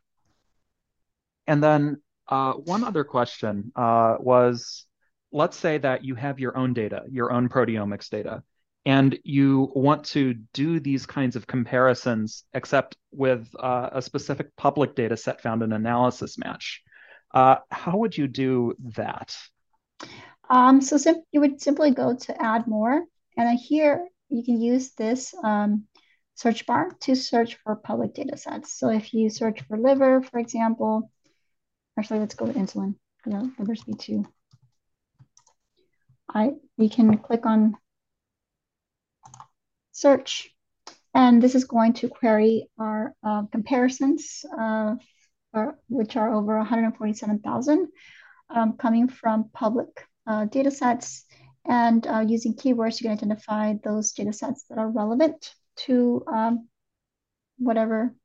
[1.47, 4.85] And then uh, one other question uh, was,
[5.31, 8.43] let's say that you have your own data, your own proteomics data,
[8.85, 14.95] and you want to do these kinds of comparisons, except with uh, a specific public
[14.95, 16.83] data set found in analysis match.
[17.33, 19.35] Uh, how would you do that?
[20.49, 23.03] Um, so sim- you would simply go to add more.
[23.37, 25.85] And here you can use this um,
[26.35, 28.77] search bar to search for public data sets.
[28.77, 31.09] So if you search for liver, for example,
[31.97, 32.95] actually, let's go with insulin.
[33.25, 34.25] Yeah, liver's B2.
[36.33, 37.75] I, we can click on
[39.91, 40.49] search,
[41.13, 44.95] and this is going to query our uh, comparisons uh,
[45.87, 47.87] which are over 147,000
[48.49, 51.25] um, coming from public uh, data sets.
[51.65, 55.53] And uh, using keywords, you can identify those data sets that are relevant
[55.85, 56.67] to um,
[57.57, 58.15] whatever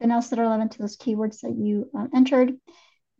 [0.00, 2.52] then else that are relevant to those keywords that you uh, entered.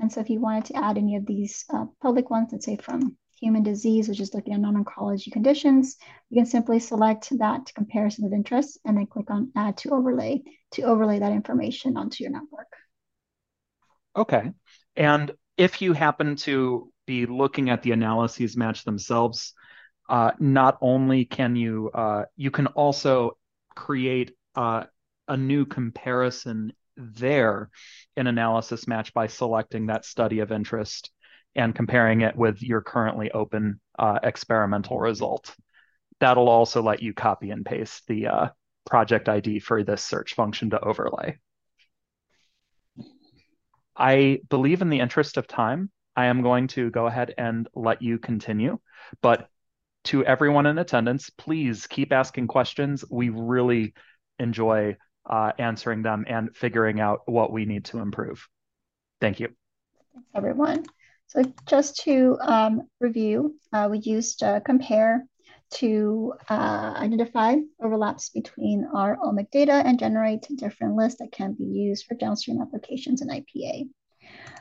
[0.00, 2.76] And so if you wanted to add any of these uh, public ones, let's say
[2.76, 5.96] from human disease, which is looking at non-oncology conditions,
[6.30, 10.42] you can simply select that comparison of interest and then click on add to overlay
[10.72, 12.68] to overlay that information onto your network.
[14.16, 14.52] Okay.
[14.96, 19.54] And if you happen to be looking at the analyses match themselves,
[20.08, 23.36] uh, not only can you, uh, you can also
[23.74, 24.84] create uh,
[25.28, 27.70] a new comparison there
[28.16, 31.10] in analysis match by selecting that study of interest
[31.54, 35.54] and comparing it with your currently open uh, experimental result.
[36.20, 38.48] That'll also let you copy and paste the uh,
[38.86, 41.38] project ID for this search function to overlay.
[43.96, 48.02] I believe in the interest of time, I am going to go ahead and let
[48.02, 48.78] you continue.
[49.22, 49.48] But
[50.04, 53.04] to everyone in attendance, please keep asking questions.
[53.10, 53.94] We really
[54.38, 54.96] enjoy
[55.28, 58.48] uh, answering them and figuring out what we need to improve.
[59.20, 59.48] Thank you.
[60.14, 60.84] Thanks, everyone.
[61.26, 65.24] So just to um, review, uh, we used uh, compare
[65.70, 71.64] to uh, identify overlaps between our OMIC data and generate different lists that can be
[71.64, 73.88] used for downstream applications in IPA.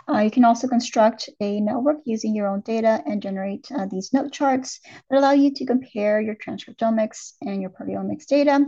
[0.09, 4.11] Uh, you can also construct a network using your own data and generate uh, these
[4.11, 4.79] node charts
[5.09, 8.65] that allow you to compare your transcriptomics and your proteomics data.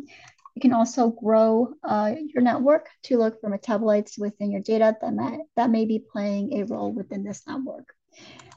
[0.55, 5.13] You can also grow uh, your network to look for metabolites within your data that
[5.13, 7.87] may, that may be playing a role within this network.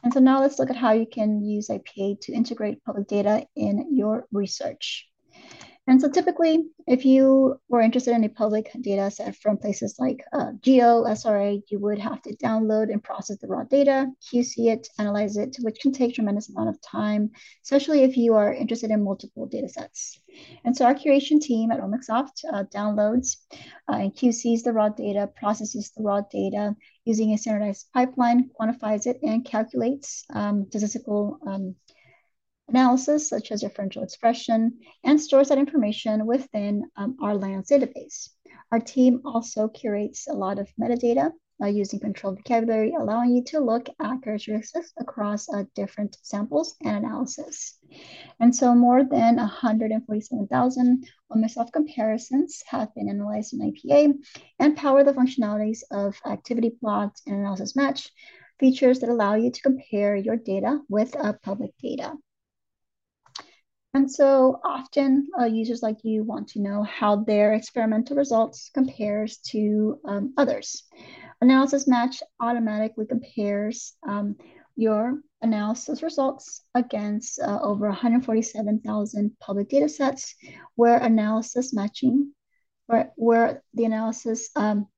[0.03, 3.47] And so now let's look at how you can use IPA to integrate public data
[3.57, 5.09] in your research.
[5.87, 10.25] And so typically, if you were interested in a public data set from places like
[10.33, 14.89] uh, Geo, SRA, you would have to download and process the raw data, QC it,
[14.99, 17.31] analyze it, which can take tremendous amount of time,
[17.63, 20.19] especially if you are interested in multiple data sets.
[20.65, 23.37] And so our curation team at Omicsoft uh, downloads
[23.89, 26.75] uh, and QCs the raw data, processes the raw data
[27.05, 31.75] using a standardized pipeline, quantifies it, and calculates um, statistical um,
[32.69, 38.31] analysis, such as differential expression, and stores that information within um, our LANS database.
[38.73, 41.33] Our team also curates a lot of metadata
[41.63, 47.05] uh, using controlled vocabulary, allowing you to look at characteristics across uh, different samples and
[47.05, 47.79] analysis.
[48.41, 54.15] And so more than 147,000 Omicsoft comparisons have been analyzed in IPA
[54.59, 58.11] and power the functionalities of activity plots and analysis match,
[58.59, 62.15] features that allow you to compare your data with uh, public data.
[63.95, 69.39] And so often uh, users like you want to know how their experimental results compares
[69.51, 70.83] to um, others.
[71.41, 74.35] Analysis match automatically compares um,
[74.75, 80.35] your analysis results against uh, over 147,000 public data sets
[80.75, 82.33] where analysis matching,
[82.87, 84.89] where, where the analysis um,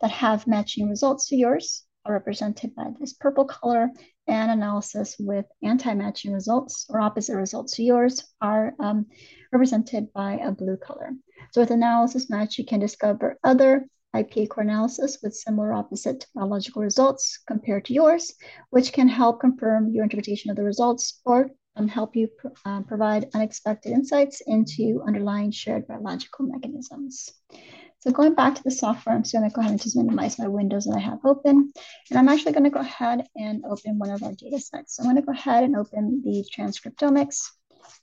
[0.00, 3.90] that have matching results to yours are represented by this purple color
[4.26, 9.06] and analysis with anti-matching results or opposite results to yours are um,
[9.52, 11.10] represented by a blue color.
[11.52, 16.82] So with analysis match, you can discover other IPA core analysis with similar opposite biological
[16.82, 18.32] results compared to yours,
[18.70, 22.82] which can help confirm your interpretation of the results or um, help you pr uh,
[22.82, 27.30] provide unexpected insights into underlying shared biological mechanisms.
[28.02, 30.36] So going back to the software, I'm just going to go ahead and just minimize
[30.36, 31.72] my windows that I have open.
[32.10, 34.96] And I'm actually going to go ahead and open one of our data sets.
[34.96, 37.48] So I'm to go ahead and open the transcriptomics.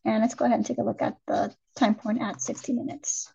[0.05, 3.29] And let's go ahead and take a look at the time point at 60 minutes.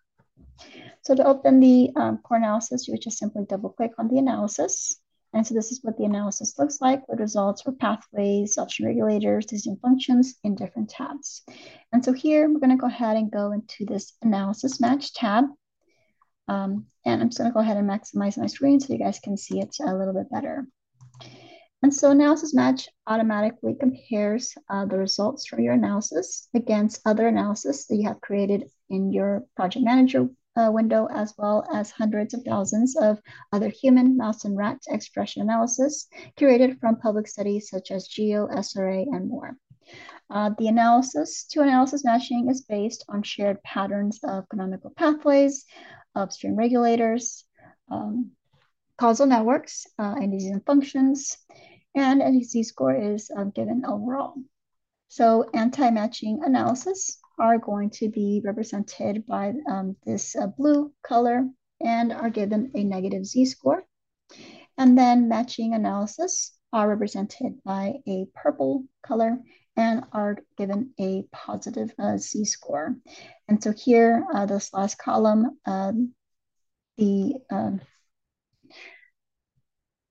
[1.02, 4.16] So to open the um, core analysis, you would just simply double click on the
[4.16, 4.98] analysis.
[5.34, 9.44] And so this is what the analysis looks like with results for pathways, upstream regulators,
[9.44, 11.42] disease functions in different tabs.
[11.92, 15.44] And so here we're going to go ahead and go into this analysis match tab.
[16.48, 19.36] Um, and I'm just to go ahead and maximize my screen so you guys can
[19.36, 20.66] see it a little bit better.
[21.82, 27.86] And so analysis match automatically compares uh, the results from your analysis against other analysis
[27.86, 32.42] that you have created in your project manager uh, window, as well as hundreds of
[32.44, 33.20] thousands of
[33.52, 36.08] other human, mouse, and rat expression analysis
[36.38, 39.56] curated from public studies such as GEO, SRA, and more.
[40.30, 45.64] Uh, the analysis to analysis matching is based on shared patterns of canonical pathways,
[46.14, 47.44] upstream regulators,
[47.90, 48.30] um,
[48.96, 51.36] causal networks, uh, and disease functions,
[51.94, 54.34] and a disease score is um, given overall.
[55.08, 61.48] So anti-matching analysis are going to be represented by um, this uh, blue color
[61.80, 63.84] and are given a negative z-score.
[64.78, 69.38] And then matching analysis are represented by a purple color
[69.76, 72.96] and are given a positive uh, z-score.
[73.48, 76.12] And so here, uh, this last column, um,
[76.98, 77.80] the um,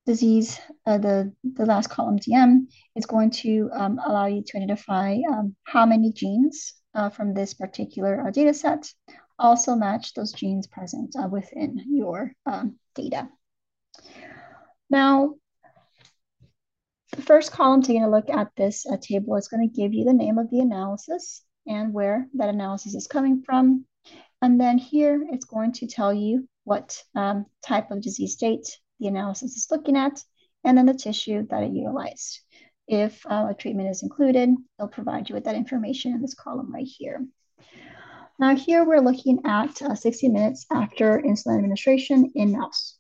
[0.06, 5.18] disease, uh, the, the last column DM, is going to um, allow you to identify
[5.30, 8.90] um, how many genes uh, from this particular uh, data set
[9.38, 13.28] also match those genes present uh, within your um, data.
[14.90, 15.34] Now,
[17.16, 20.04] the first column taking a look at this uh, table is going to give you
[20.04, 23.86] the name of the analysis and where that analysis is coming from.
[24.42, 28.66] And then here it's going to tell you what um, type of disease state
[29.00, 30.24] the analysis is looking at,
[30.64, 32.40] and then the tissue that it utilized.
[32.88, 36.74] If uh, a treatment is included, they'll provide you with that information in this column
[36.74, 37.26] right here.
[38.40, 42.98] Now here we're looking at uh, 60 minutes after insulin administration in mouse.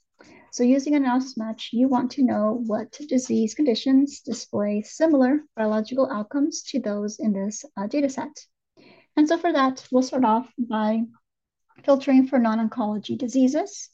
[0.53, 6.07] So using a analysis match, you want to know what disease conditions display similar biological
[6.11, 8.39] outcomes to those in this uh, data set.
[9.17, 11.05] And so for that, we'll start off by
[11.84, 13.89] filtering for non-oncology diseases.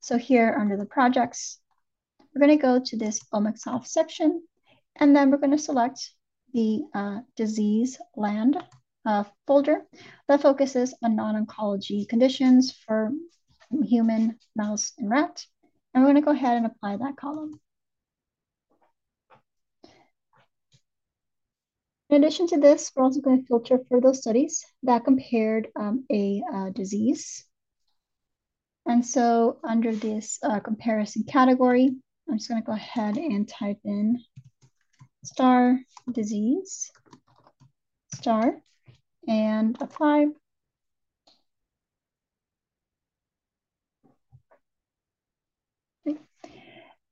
[0.00, 1.60] So here under the projects,
[2.34, 4.42] we're going to go to this OmicSoft section
[4.96, 6.10] and then we're going to select
[6.54, 8.56] the uh, disease land
[9.04, 9.84] uh, folder
[10.26, 13.10] that focuses on non-oncology conditions for
[13.84, 15.44] human, mouse, and rat.
[15.98, 17.60] We're going to go ahead and apply that column.
[22.10, 26.06] In addition to this, we're also going to filter for those studies that compared um,
[26.10, 27.44] a uh, disease.
[28.86, 31.90] And so under this uh, comparison category,
[32.28, 34.22] I'm just going to go ahead and type in
[35.24, 35.80] star
[36.10, 36.90] disease
[38.14, 38.54] star
[39.26, 40.26] and apply.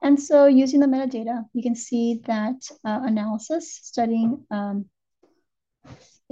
[0.07, 2.55] And so using the metadata, you can see that
[2.85, 4.89] uh, analysis studying um,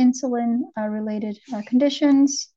[0.00, 2.54] insulin uh, related uh, conditions.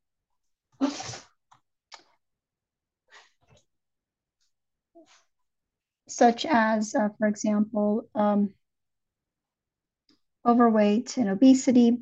[6.08, 8.54] Such as, uh, for example, um,
[10.46, 11.98] overweight and obesity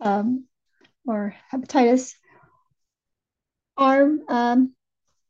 [0.00, 0.46] um,
[1.06, 2.12] or hepatitis
[3.76, 4.74] are um,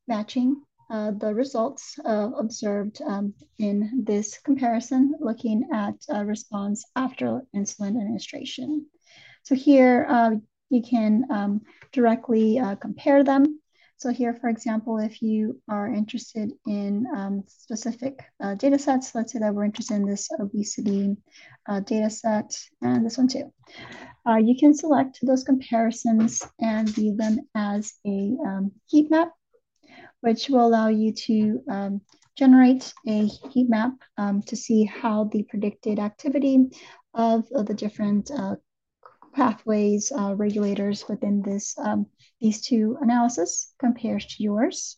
[0.07, 7.43] matching uh, the results uh, observed um, in this comparison, looking at uh, response after
[7.55, 8.87] insulin administration.
[9.43, 10.31] So here uh,
[10.71, 11.61] you can um,
[11.93, 13.61] directly uh, compare them
[13.99, 18.21] so here, for example, if you are interested in um, specific
[18.57, 21.17] data sets, let's say that we're interested in this obesity
[21.85, 23.53] data set and this one too.
[24.25, 29.33] You can select those comparisons and view them as a um, heat map,
[30.21, 32.01] which will allow you to um,
[32.37, 36.69] generate a heat map um, to see how the predicted activity
[37.15, 38.57] of, of the different uh,
[39.35, 42.07] pathways uh, regulators within this um,
[42.41, 44.97] these two analysis compares to yours.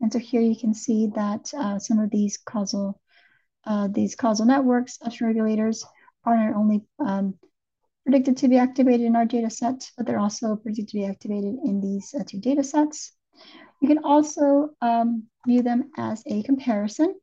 [0.00, 3.00] And so here you can see that uh, some of these causal
[3.66, 5.84] uh, these causal networks, upstream regulators,
[6.24, 7.34] are not only um,
[8.04, 11.54] predicted to be activated in our data set, but they're also predicted to be activated
[11.64, 13.12] in these uh, two data sets.
[13.80, 17.14] You can also um, view them as a comparison.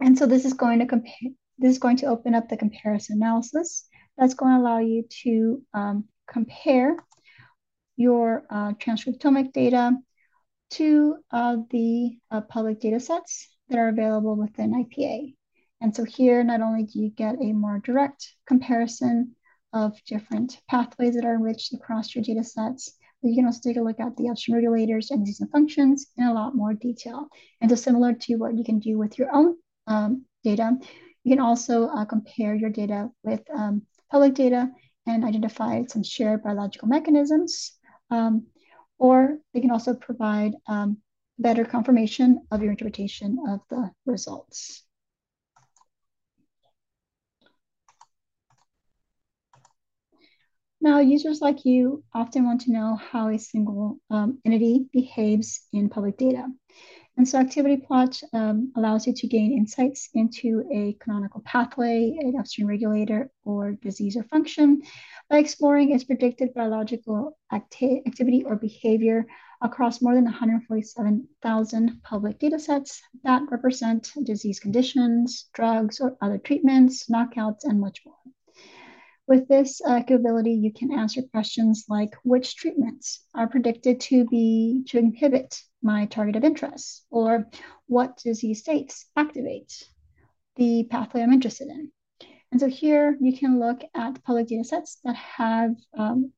[0.00, 3.16] And so this is going to compare, this is going to open up the comparison
[3.16, 3.86] analysis.
[4.18, 6.96] That's going to allow you to um, compare
[7.96, 9.92] your uh, transcriptomic data
[10.70, 15.34] to uh, the uh, public data sets that are available within IPA.
[15.80, 19.34] And so here, not only do you get a more direct comparison
[19.72, 22.92] of different pathways that are enriched across your data sets,
[23.22, 26.32] you can also take a look at the upstream regulators and disease functions in a
[26.32, 27.28] lot more detail.
[27.60, 30.72] And so similar to what you can do with your own um, data,
[31.24, 34.70] you can also uh, compare your data with um, public data
[35.06, 37.72] and identify some shared biological mechanisms.
[38.10, 38.46] Um,
[38.98, 40.98] or they can also provide um,
[41.38, 44.84] better confirmation of your interpretation of the results.
[50.84, 55.88] Now, users like you often want to know how a single um, entity behaves in
[55.88, 56.48] public data.
[57.16, 62.34] And so activity plot um, allows you to gain insights into a canonical pathway, an
[62.36, 64.82] upstream regulator, or disease or function
[65.30, 69.24] by exploring its predicted biological acti activity or behavior
[69.60, 77.62] across more than 147,000 public datasets that represent disease conditions, drugs, or other treatments, knockouts,
[77.62, 78.16] and much more.
[79.28, 84.84] With this uh, capability, you can answer questions like which treatments are predicted to be
[84.88, 87.48] to inhibit my target of interest, or
[87.86, 89.72] what disease states activate
[90.56, 91.92] the pathway I'm interested in.
[92.50, 96.32] And so here you can look at public data sets that have um,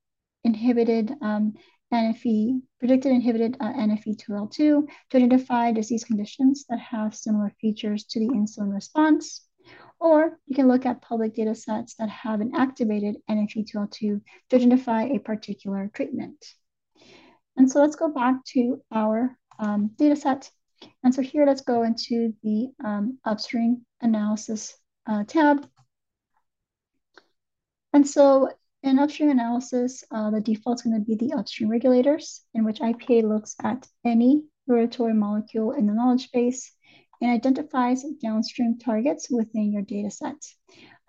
[0.45, 1.55] inhibited um,
[1.93, 4.87] NFE, predicted inhibited uh, NFE2L2 to
[5.17, 9.47] identify disease conditions that have similar features to the insulin response
[10.01, 14.21] or you can look at public data sets that have an activated NFE2L2 to
[14.53, 16.45] identify a particular treatment.
[17.57, 20.51] And so let's go back to our um, data set.
[21.03, 24.77] And so here, let's go into the um, upstream analysis
[25.07, 25.67] uh, tab.
[27.93, 28.51] And so
[28.83, 32.81] in upstream analysis, uh, the default is going to be the upstream regulators, in which
[32.81, 36.74] IPA looks at any regulatory molecule in the knowledge base
[37.25, 40.37] and identifies downstream targets within your data set.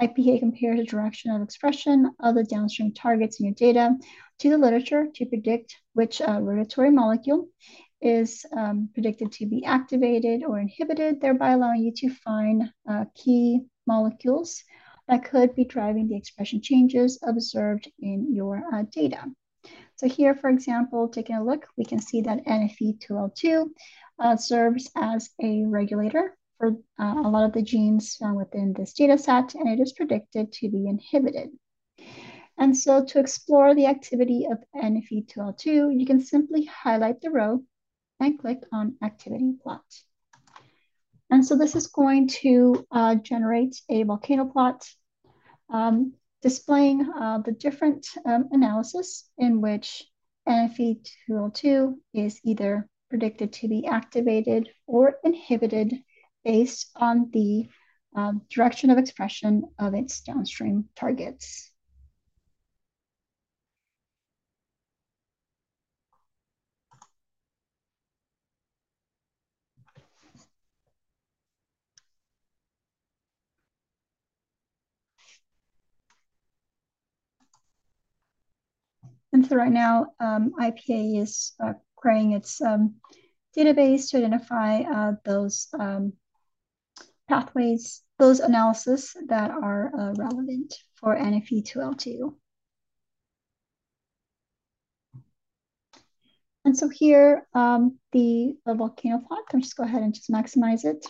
[0.01, 3.95] IPA compares the direction of expression of the downstream targets in your data
[4.39, 7.49] to the literature to predict which uh, regulatory molecule
[8.01, 13.59] is um, predicted to be activated or inhibited, thereby allowing you to find uh, key
[13.85, 14.63] molecules
[15.07, 19.23] that could be driving the expression changes observed in your uh, data.
[19.97, 23.69] So here, for example, taking a look, we can see that NFE2L2
[24.19, 28.93] uh, serves as a regulator for uh, a lot of the genes found within this
[28.93, 31.49] data set, and it is predicted to be inhibited.
[32.57, 37.63] And so to explore the activity of NFE2L2, you can simply highlight the row
[38.19, 39.83] and click on activity plot.
[41.29, 44.87] And so this is going to uh, generate a volcano plot
[45.69, 46.13] um,
[46.45, 50.03] displaying uh, the different um, analysis in which
[50.47, 55.95] NFE2L2 is either predicted to be activated or inhibited
[56.43, 57.67] based on the
[58.15, 61.71] um, direction of expression of its downstream targets.
[79.35, 82.95] And so right now, um, IPA is uh, creating its um,
[83.53, 86.13] database to identify uh, those um,
[87.27, 92.33] pathways, those analysis that are uh, relevant for NFE2L2.
[96.63, 100.85] And so here, um, the, the, volcano plot, I'm just go ahead and just maximize
[100.85, 101.05] it.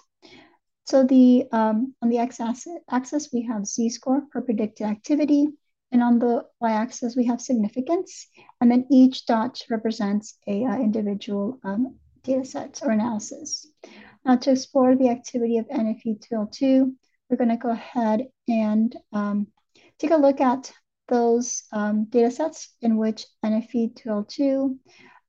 [0.85, 5.49] So the um, on the x-axis, we have z-score per predicted activity.
[5.91, 8.27] And on the y-axis, we have significance.
[8.59, 13.67] And then each dot represents a uh, individual um, data set or analysis.
[14.25, 16.91] Now to explore the activity of NFE2L2,
[17.29, 19.47] we're going to go ahead and um,
[19.99, 20.71] take a look at
[21.07, 24.77] those um, data sets in which NFE2L2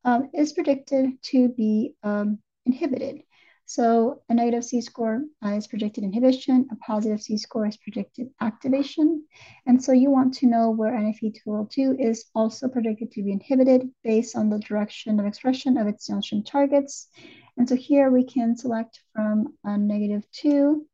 [0.04, 3.22] um, is predicted to be um, inhibited.
[3.68, 9.26] So a negative z-score uh, is predicted inhibition, a positive z-score is predicted activation.
[9.66, 14.36] And so you want to know where NFE2L2 is also predicted to be inhibited based
[14.36, 17.08] on the direction of expression of its downstream targets.
[17.56, 20.86] And so here we can select from a negative 2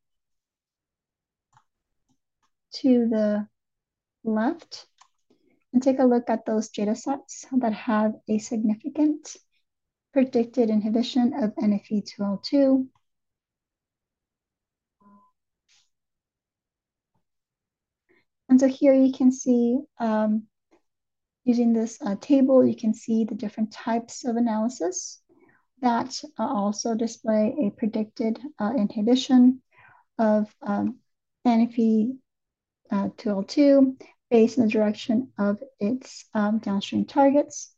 [2.76, 3.46] to the
[4.24, 4.86] left
[5.74, 9.36] and take a look at those data sets that have a significant
[10.12, 12.86] predicted inhibition of NFE2L2.
[18.48, 20.44] And so here you can see, um,
[21.44, 25.22] using this uh, table, you can see the different types of analysis
[25.80, 29.62] that uh, also display a predicted uh, inhibition
[30.18, 30.98] of um,
[31.46, 37.74] NFE2L2 based on the direction of its um, downstream targets.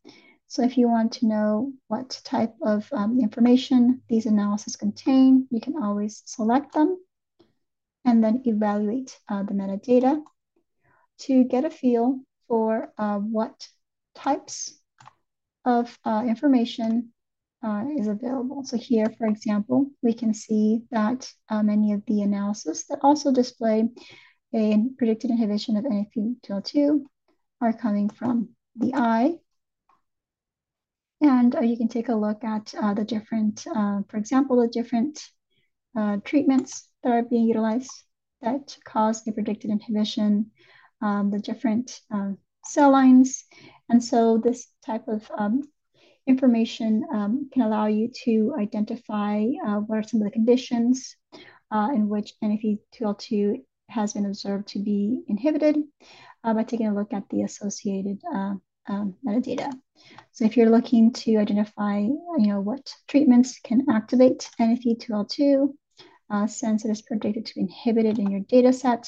[0.46, 5.60] So if you want to know what type of um, information these analyses contain, you
[5.60, 6.98] can always select them
[8.04, 10.22] and then evaluate uh, the metadata
[11.18, 13.66] to get a feel for uh, what
[14.14, 14.78] types
[15.64, 17.10] of uh, information
[17.64, 18.62] uh, is available.
[18.64, 23.32] So here, for example, we can see that uh, many of the analysis that also
[23.32, 23.88] display
[24.54, 27.00] a predicted inhibition of NFE2L2
[27.60, 29.38] are coming from the eye
[31.24, 34.68] and uh, you can take a look at uh, the different, uh, for example, the
[34.68, 35.22] different
[35.96, 37.90] uh, treatments that are being utilized
[38.42, 40.50] that cause a predicted inhibition,
[41.00, 42.36] um, the different um,
[42.66, 43.44] cell lines.
[43.88, 45.62] And so this type of um,
[46.26, 51.16] information um, can allow you to identify uh, what are some of the conditions
[51.70, 55.76] uh, in which NFE2L2 has been observed to be inhibited
[56.42, 58.20] by taking a look at the associated
[58.88, 59.72] um, metadata.
[60.32, 65.72] So if you're looking to identify, you know, what treatments can activate NFE2L2,
[66.30, 69.06] uh, since it is predicted to be inhibited in your data set,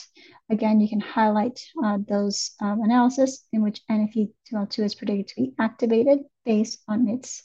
[0.51, 5.55] again, you can highlight uh, those um, analysis in which NFE2L2 is predicted to be
[5.59, 7.43] activated based on its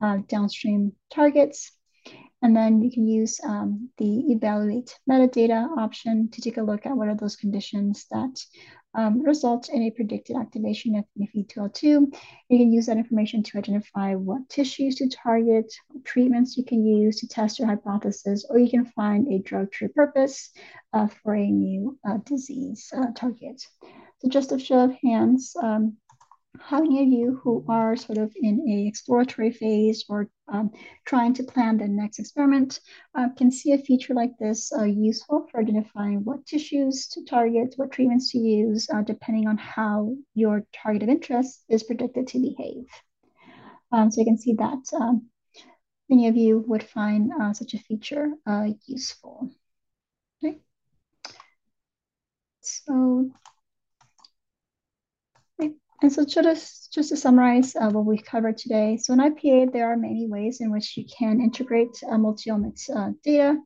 [0.00, 1.72] uh, downstream targets.
[2.42, 6.96] And then you can use um, the evaluate metadata option to take a look at
[6.96, 8.38] what are those conditions that
[8.96, 11.82] um, result in a predicted activation of NFE2L2.
[12.48, 15.72] You can use that information to identify what tissues to target,
[16.04, 19.88] treatments you can use to test your hypothesis, or you can find a drug to
[19.88, 20.48] repurpose
[20.92, 23.62] uh, for a new uh, disease uh, target.
[24.18, 25.98] So just a show of hands, um,
[26.60, 30.70] how many of you who are sort of in a exploratory phase or um,
[31.04, 32.80] trying to plan the next experiment
[33.14, 37.74] uh, can see a feature like this uh, useful for identifying what tissues to target,
[37.76, 42.38] what treatments to use, uh, depending on how your target of interest is predicted to
[42.38, 42.86] behave.
[43.92, 45.28] Um, so you can see that um,
[46.08, 49.50] many of you would find uh, such a feature uh, useful.
[50.44, 50.58] Okay.
[52.60, 53.30] So
[56.02, 59.90] and so just, just to summarize uh, what we've covered today, so in IPA, there
[59.90, 63.58] are many ways in which you can integrate uh, multi-omics uh, data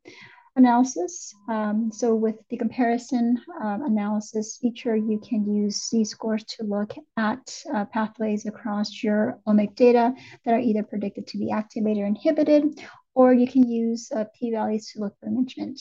[0.56, 1.34] analysis.
[1.48, 7.62] Um, so with the comparison um, analysis feature, you can use Z-scores to look at
[7.74, 10.12] uh, pathways across your omic data
[10.44, 12.80] that are either predicted to be activated or inhibited,
[13.14, 15.80] or you can use uh, p-values to look for enrichment.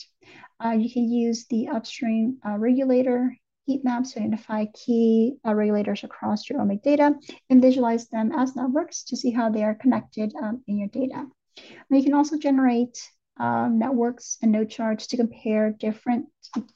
[0.64, 3.36] Uh, you can use the upstream uh, regulator
[3.70, 7.14] heat maps to identify key uh, regulators across your omic data
[7.48, 11.24] and visualize them as networks to see how they are connected um, in your data.
[11.56, 12.98] And you can also generate
[13.38, 16.26] um, networks and node charts to compare different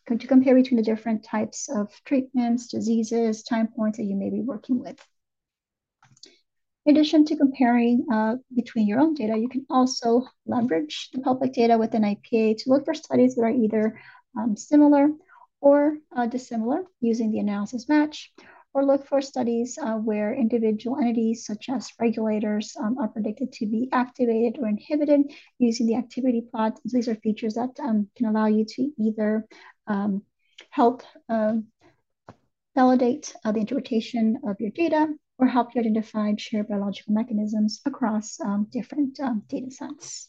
[0.07, 4.41] to compare between the different types of treatments, diseases, time points that you may be
[4.41, 4.99] working with.
[6.87, 11.55] In addition to comparing uh, between your own data, you can also leverage the public
[11.55, 14.01] data within IPA to look for studies that are either
[14.39, 15.09] um, similar
[15.65, 18.31] or uh, dissimilar using the analysis match,
[18.75, 23.65] or look for studies uh, where individual entities such as regulators um, are predicted to
[23.65, 25.23] be activated or inhibited
[25.59, 26.79] using the activity plot.
[26.87, 29.47] So these are features that um, can allow you to either
[29.87, 30.23] um,
[30.69, 31.55] help uh,
[32.75, 35.09] validate the interpretation of your data
[35.39, 40.29] or help you identify shared biological mechanisms across um, different um, data sets.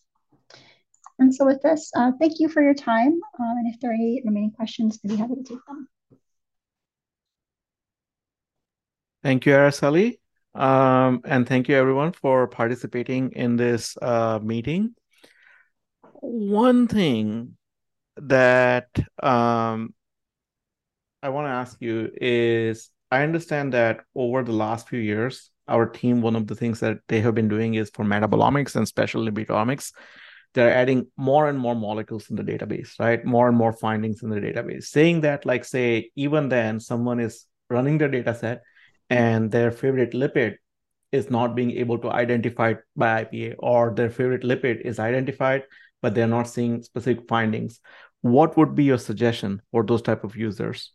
[1.19, 3.19] And so with this, uh, thank you for your time.
[3.39, 5.87] Um, and if there are any remaining questions, I'd be happy to take them.
[9.23, 10.19] Thank you, Araceli.
[10.53, 14.95] Um, and thank you everyone for participating in this uh, meeting.
[16.21, 17.57] One thing
[18.17, 18.87] that
[19.21, 19.93] um,
[21.21, 25.87] I want to ask you is I understand that over the last few years, our
[25.87, 29.25] team, one of the things that they have been doing is for metabolomics and special
[29.25, 29.91] lipidomics,
[30.55, 33.23] they're adding more and more molecules in the database, right?
[33.23, 34.85] More and more findings in the database.
[34.85, 38.63] Saying that, like, say, even then, someone is running their data set
[39.09, 40.55] and their favorite lipid
[41.11, 45.63] is not being able to identify it by IPA, or their favorite lipid is identified,
[46.01, 47.79] but they're not seeing specific findings.
[48.21, 50.94] What would be your suggestion for those type of users?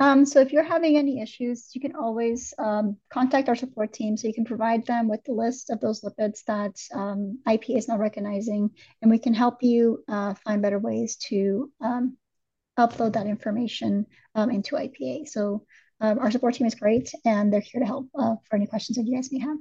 [0.00, 4.16] Um, so if you're having any issues, you can always um, contact our support team.
[4.16, 7.88] So you can provide them with the list of those lipids that um, IPA is
[7.88, 8.70] not recognizing,
[9.02, 12.16] and we can help you uh, find better ways to um,
[12.78, 14.06] upload that information
[14.36, 15.28] um, into IPA.
[15.28, 15.64] So
[16.00, 18.96] um, our support team is great, and they're here to help uh, for any questions
[18.96, 19.58] that you guys may have.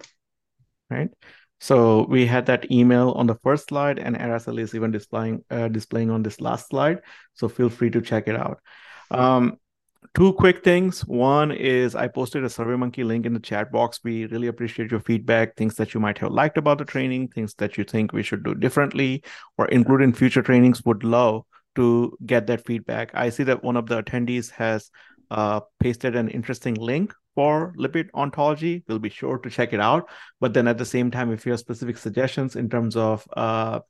[0.90, 1.10] Right.
[1.60, 5.68] So we had that email on the first slide, and Araceli is even displaying uh,
[5.70, 7.02] displaying on this last slide.
[7.34, 8.60] So feel free to check it out.
[9.10, 9.58] Um,
[10.14, 11.02] two quick things.
[11.02, 14.00] One is I posted a SurveyMonkey link in the chat box.
[14.04, 17.54] We really appreciate your feedback, things that you might have liked about the training, things
[17.56, 19.24] that you think we should do differently
[19.58, 20.84] or include in future trainings.
[20.86, 21.44] Would love
[21.76, 23.12] to get that feedback.
[23.14, 24.90] I see that one of the attendees has
[25.30, 28.84] uh, pasted an interesting link for lipid ontology.
[28.88, 30.10] We'll be sure to check it out.
[30.40, 33.82] But then at the same time, if you have specific suggestions in terms of uh,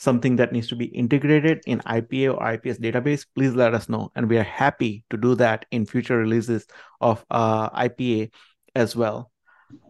[0.00, 4.10] something that needs to be integrated in IPA or IPA's database, please let us know.
[4.16, 6.66] And we are happy to do that in future releases
[7.02, 8.32] of uh, IPA
[8.74, 9.30] as well.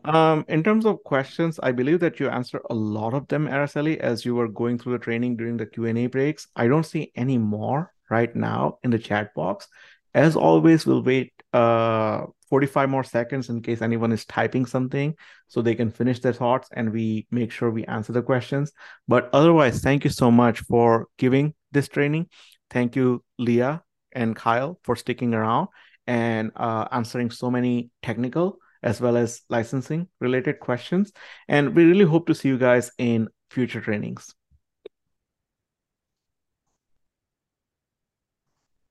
[0.05, 3.99] Um, in terms of questions, I believe that you answered a lot of them, Araceli,
[3.99, 6.49] as you were going through the training during the Q&A breaks.
[6.57, 9.69] I don't see any more right now in the chat box.
[10.13, 15.15] As always, we'll wait uh, 45 more seconds in case anyone is typing something
[15.49, 18.73] so they can finish their thoughts and we make sure we answer the questions.
[19.09, 22.27] But otherwise, thank you so much for giving this training.
[22.71, 23.83] Thank you, Leah
[24.13, 25.69] and Kyle, for sticking around
[26.07, 31.13] and uh, answering so many technical as well as licensing related questions.
[31.49, 34.35] And we really hope to see you guys in future trainings.